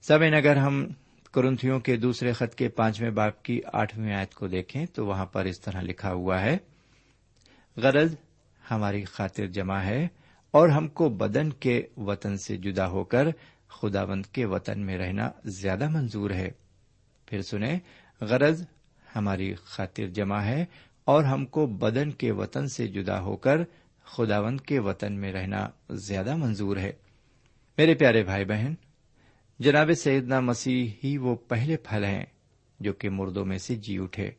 سبین 0.03 0.35
اگر 0.35 0.57
ہم 0.57 0.87
کرنتھیوں 1.33 1.81
کے 1.81 1.97
دوسرے 1.97 2.33
خط 2.33 2.55
کے 2.55 2.68
پانچویں 2.68 3.11
باپ 3.11 3.42
کی 3.42 3.61
آٹھویں 3.73 4.14
آیت 4.14 4.35
کو 4.35 4.47
دیکھیں 4.47 4.87
تو 4.87 5.07
وہاں 5.07 5.27
پر 5.27 5.45
اس 5.45 5.61
طرح 5.61 5.81
لکھا 5.81 6.12
ہوا 6.12 6.40
ہے، 6.40 6.57
غرض 7.77 8.14
ہماری 8.71 9.05
خاطر 9.05 9.47
جمع 9.47 9.79
ہے 9.79 10.09
اور 10.51 10.68
ہم 10.68 10.88
کو 10.88 11.09
بدن 11.09 11.51
کے 11.51 11.83
وطن 11.97 12.37
سے 12.37 12.57
جدا 12.57 12.88
ہو 12.88 13.05
کر 13.05 13.29
خداوند 13.68 14.27
کے 14.27 14.45
وطن 14.45 14.81
میں 14.81 14.99
رہنا 14.99 15.31
زیادہ 15.45 15.88
منظور 15.88 16.31
ہے۔ 16.31 16.51
پھر 17.27 17.42
سنیں، 17.42 17.79
غرض 18.21 18.64
ہماری 19.16 19.55
خاطر 19.55 20.07
جمع 20.07 20.40
ہے 20.40 20.64
اور 21.05 21.25
ہم 21.25 21.47
کو 21.47 21.66
بدن 21.66 22.11
کے 22.11 22.31
وطن 22.31 22.66
سے 22.66 22.87
جدا 22.87 23.21
ہو 23.21 23.37
کر 23.37 23.61
خداوند 24.05 24.61
کے 24.61 24.79
وطن 24.79 25.12
میں 25.12 25.33
رہنا 25.33 25.68
زیادہ 25.90 26.37
منظور 26.37 26.77
ہے۔ 26.77 26.92
میرے 27.79 27.95
پیارے 27.95 28.23
بھائی 28.23 28.45
بہن 28.45 28.75
جناب 29.64 29.90
سیدنا 29.92 30.40
مسیح 30.40 30.90
ہی 31.05 31.18
وہ 31.18 31.35
پہلے 31.35 31.77
پھل 31.77 32.05
ہیں 32.05 32.25
جو 32.81 32.92
کہ 32.92 33.11
مردوں 33.11 33.44
میں 33.44 33.59
سے 33.59 33.75
جی 33.75 33.98
اٹھے 33.98 34.31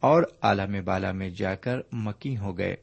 اور 0.00 0.22
عالم 0.42 0.76
بالا 0.84 1.12
میں 1.12 1.30
جا 1.30 1.54
کر 1.54 1.78
مکی 1.92 2.36
ہو 2.36 2.58
گئے۔ 2.58 2.76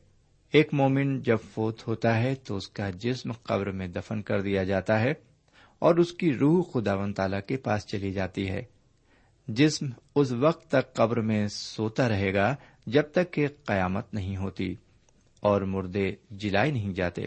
ایک 0.52 0.74
مومن 0.74 1.22
جب 1.22 1.38
فوت 1.54 1.88
ہوتا 1.88 2.20
ہے 2.20 2.36
تو 2.36 2.56
اس 2.56 2.68
کا 2.68 2.90
جسم 2.90 3.32
قبر 3.32 3.72
میں 3.72 3.88
دفن 3.88 4.22
کر 4.22 4.42
دیا 4.42 4.64
جاتا 4.64 5.00
ہے 5.00 5.14
اور 5.80 5.96
اس 5.96 6.12
کی 6.12 6.34
روح 6.34 6.64
خداون 6.74 7.14
تعالی 7.14 7.38
کے 7.48 7.58
پاس 7.58 7.88
چلی 7.88 8.14
جاتی 8.14 8.50
ہے۔ 8.50 8.62
جسم 9.48 9.86
اس 10.16 10.32
وقت 10.32 10.72
تک 10.72 10.94
قبر 10.94 11.22
میں 11.22 11.48
سوتا 11.48 12.10
رہے 12.10 12.34
گا 12.34 12.56
جب 12.86 13.04
تک 13.12 13.34
کہ 13.34 13.48
قیامت 13.66 14.14
نہیں 14.14 14.38
ہوتی 14.38 14.76
اور 15.40 15.62
مردے 15.62 16.16
جلائے 16.32 16.72
نہیں 16.72 16.94
جاتے۔ 16.94 17.22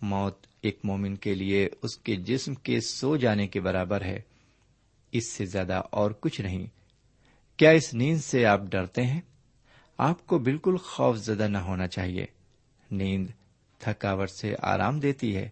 موت 0.00 0.46
ایک 0.62 0.78
مومن 0.84 1.16
کے 1.16 1.34
لیے 1.34 1.68
اس 1.82 1.98
کے 1.98 2.16
جسم 2.16 2.54
کے 2.54 2.80
سو 2.80 3.16
جانے 3.16 3.46
کے 3.46 3.60
برابر 3.60 4.02
ہے۔ 4.02 4.20
اس 5.12 5.32
سے 5.32 5.46
زیادہ 5.46 5.82
اور 5.90 6.10
کچھ 6.10 6.40
نہیں۔ 6.40 6.66
کیا 7.56 7.70
اس 7.70 7.94
نیند 7.94 8.20
سے 8.20 8.46
آپ 8.46 8.60
ڈرتے 8.60 9.02
ہیں؟ 9.02 9.20
آپ 9.98 10.26
کو 10.26 10.38
بالکل 10.38 10.76
خوف 10.76 11.16
زدہ 11.16 11.48
نہ 11.48 11.58
ہونا 11.58 11.86
چاہیے۔ 11.86 12.26
نیند 12.90 13.26
تھکاوٹ 13.78 14.30
سے 14.30 14.54
آرام 14.62 15.00
دیتی 15.00 15.36
ہے۔ 15.36 15.48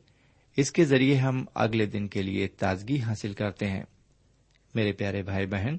اس 0.57 0.73
کے 0.73 0.85
ذریعے 0.85 1.17
ہم 1.17 1.45
اگلے 1.55 1.87
دن 1.87 2.09
کے 2.09 2.23
لیے 2.23 2.49
تازگی 2.49 3.01
حاصل 3.01 3.33
کرتے 3.33 3.71
ہیں۔ 3.71 3.83
میرے 4.75 4.93
پیارے 4.93 5.23
بھائی 5.23 5.47
بہن، 5.47 5.77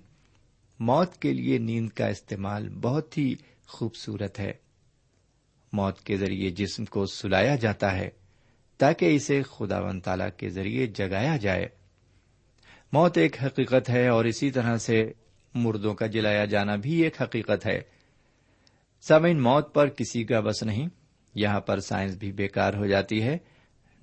موت 0.80 1.18
کے 1.18 1.34
لیے 1.34 1.58
نیند 1.58 1.90
کا 1.90 2.08
استعمال 2.08 2.70
بہت 2.70 3.18
ہی 3.18 3.36
خوبصورت 3.68 4.40
ہے۔ 4.40 4.52
موت 5.74 6.02
کے 6.02 6.18
ذریعے 6.18 6.50
جسم 6.50 6.86
کو 6.86 7.06
سلایا 7.06 7.56
جاتا 7.56 7.98
ہے۔ 7.98 8.10
تاکہ 8.82 9.16
اسے 9.16 9.42
خدا 9.42 9.80
و 9.80 10.00
تعالی 10.00 10.24
کے 10.38 10.50
ذریعے 10.50 10.88
جگایا 10.88 11.38
جائے۔ 11.38 11.66
موت 12.94 13.18
ایک 13.18 13.44
حقیقت 13.44 13.90
ہے 13.90 14.08
اور 14.08 14.26
اسی 14.26 14.52
طرح 14.52 14.78
سے 14.78 15.12
مردوں 15.54 15.94
کا 15.94 16.06
جلایا 16.06 16.46
جانا 16.46 16.76
بھی 16.76 17.04
ایک 17.04 17.22
حقیقت 17.22 17.68
ہے۔ 17.68 17.82
سامعین، 19.02 19.42
موت 19.42 19.74
پر 19.74 19.90
کسی 19.90 20.24
کا 20.24 20.40
بس 20.40 20.64
نہیں۔ 20.64 20.88
یہاں 21.36 21.60
پر 21.60 21.80
سائنس 21.80 22.18
بھی 22.18 22.32
بیکار 22.32 22.74
ہو 22.74 22.86
جاتی 22.86 23.24
ہے، 23.24 23.38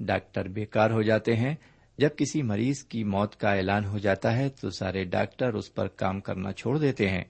ڈاکٹر 0.01 0.49
بیکار 0.49 0.91
ہو 0.91 1.03
جاتے 1.03 1.37
ہیں۔ 1.37 1.55
جب 1.99 2.09
کسی 2.17 2.43
مریض 2.43 2.85
کی 2.85 3.05
موت 3.05 3.37
کا 3.37 3.53
اعلان 3.53 3.85
ہو 3.85 3.99
جاتا 3.99 4.37
ہے 4.37 4.49
تو 4.49 4.71
سارے 4.71 5.05
ڈاکٹر 5.05 5.55
اس 5.55 5.75
پر 5.75 5.89
کام 5.89 6.21
کرنا 6.21 6.53
چھوڑ 6.53 6.79
دیتے 6.79 7.09
ہیں۔ 7.09 7.25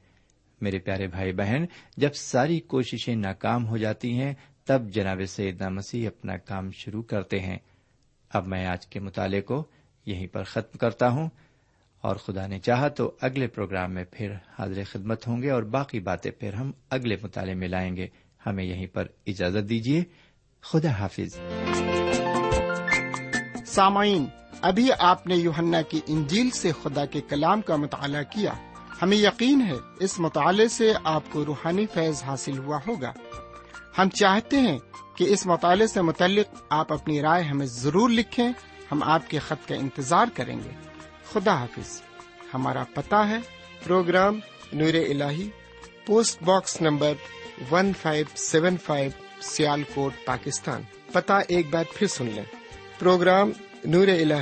میرے 0.61 0.78
پیارے 0.78 1.06
بھائی 1.06 1.32
بہن، 1.32 1.64
جب 1.96 2.14
ساری 2.14 2.61
کوششیں 2.61 3.16
ناکام 3.16 3.66
ہو 3.66 3.76
جاتی 3.76 4.12
ہیں 4.12 4.34
تب 4.68 4.88
جناب 4.88 5.20
سیدنا 5.28 5.68
مسیح 5.68 6.09
اپنا 6.09 6.37
کام 6.37 6.70
شروع 6.70 7.02
کرتے 7.02 7.40
ہیں۔ 7.40 7.59
اب 8.31 8.46
میں 8.46 8.66
آج 8.66 8.87
کے 8.87 9.00
مطالعے 9.00 9.40
کو 9.40 9.64
یہیں 10.07 10.26
پر 10.26 10.44
ختم 10.44 10.78
کرتا 10.78 11.09
ہوں۔ 11.09 11.28
اور 12.00 12.16
خدا 12.16 12.46
نے 12.46 12.59
چاہا 12.59 12.88
تو 12.88 13.12
اگلے 13.20 13.46
پروگرام 13.46 13.92
میں 13.92 14.04
پھر 14.11 14.33
حاضر 14.59 14.83
خدمت 14.90 15.26
ہوں 15.26 15.42
گے 15.42 15.50
اور 15.50 15.62
باقی 15.62 16.00
باتیں 16.00 16.31
پھر 16.31 16.52
ہم 16.52 16.72
اگلے 16.90 17.16
مطالعے 17.22 17.54
میں 17.54 17.68
لائیں 17.68 17.96
گے۔ 17.96 18.07
ہمیں 18.46 18.64
یہیں 18.64 18.87
پر 18.87 19.07
اجازت 19.26 19.68
دیجیے۔ 19.68 20.04
خدا 20.61 20.90
حافظ۔ 20.90 21.40
سامعین، 23.66 24.26
ابھی 24.61 24.88
آپ 24.98 25.26
نے 25.26 25.37
یوہنا 25.37 25.83
کی 25.83 26.00
انجیل 26.07 26.50
سے 26.50 26.72
خدا 26.83 27.04
کے 27.04 27.20
کلام 27.20 27.61
کا 27.61 27.76
مطالعہ 27.76 28.22
کیا۔ 28.22 28.52
ہمیں 29.02 29.16
یقین 29.16 29.62
ہے 29.62 29.74
اس 30.00 30.20
مطالعے 30.20 30.68
سے 30.68 30.92
آپ 31.04 31.22
کو 31.31 31.44
روحانی 31.44 31.87
فیض 31.94 32.22
حاصل 32.22 32.59
ہوا 32.59 32.78
ہوگا۔ 32.87 33.12
ہم 33.98 34.08
چاہتے 34.08 34.61
ہیں 34.61 34.78
کہ 35.16 35.24
اس 35.24 35.46
مطالعے 35.46 35.87
سے 35.87 36.02
متعلق 36.02 36.62
آپ 36.70 36.92
اپنی 36.92 37.22
رائے 37.22 37.44
ہمیں 37.44 37.66
ضرور 37.66 38.11
لکھیں، 38.11 38.48
ہم 38.92 39.02
آپ 39.02 39.30
کے 39.30 39.38
خط 39.38 39.68
کا 39.68 39.74
انتظار 39.74 40.26
کریں 40.34 40.56
گے۔ 40.56 40.70
خدا 41.32 41.58
حافظ۔ 41.58 42.02
ہمارا 42.54 42.84
پتا 42.94 43.28
ہے، 43.28 43.37
پروگرام 43.84 44.40
نور 44.72 44.94
ال 44.94 45.22
post 46.06 46.42
box 46.42 46.82
number 46.82 47.12
one 47.70 47.92
five 48.02 48.24
seven 48.34 48.76
five 48.76 49.11
Sialkot 49.94 50.12
Pakistan. 50.24 50.82
پتا 51.12 51.38
ایک 51.38 51.66
بار 51.70 51.84
پھر 51.94 52.06
سن 52.06 52.26
لیں۔ 52.26 52.44
پروگرام 52.98 53.50
نور 53.84 54.08
ال 54.08 54.32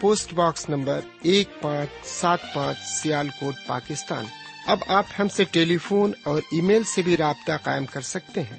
پوسٹ 0.00 0.34
باکس 0.34 0.68
نمبر 0.68 1.00
ایک 1.22 1.60
پانچ 1.60 2.06
سات 2.06 2.38
پانچ 2.54 2.78
سیال 2.78 3.28
کوٹ 3.40 3.54
پاکستان۔ 3.66 4.24
اب 4.66 4.78
آپ 4.86 5.04
ہم 5.18 5.28
سے 5.28 5.44
ٹیلی 5.44 5.78
فون 5.78 6.12
اور 6.24 6.42
ای 6.52 6.60
میل 6.60 6.82
سے 6.82 7.02
بھی 7.02 7.16
رابطہ 7.16 7.52
قائم 7.62 7.86
کر 7.86 8.00
سکتے 8.00 8.42
ہیں۔ 8.42 8.58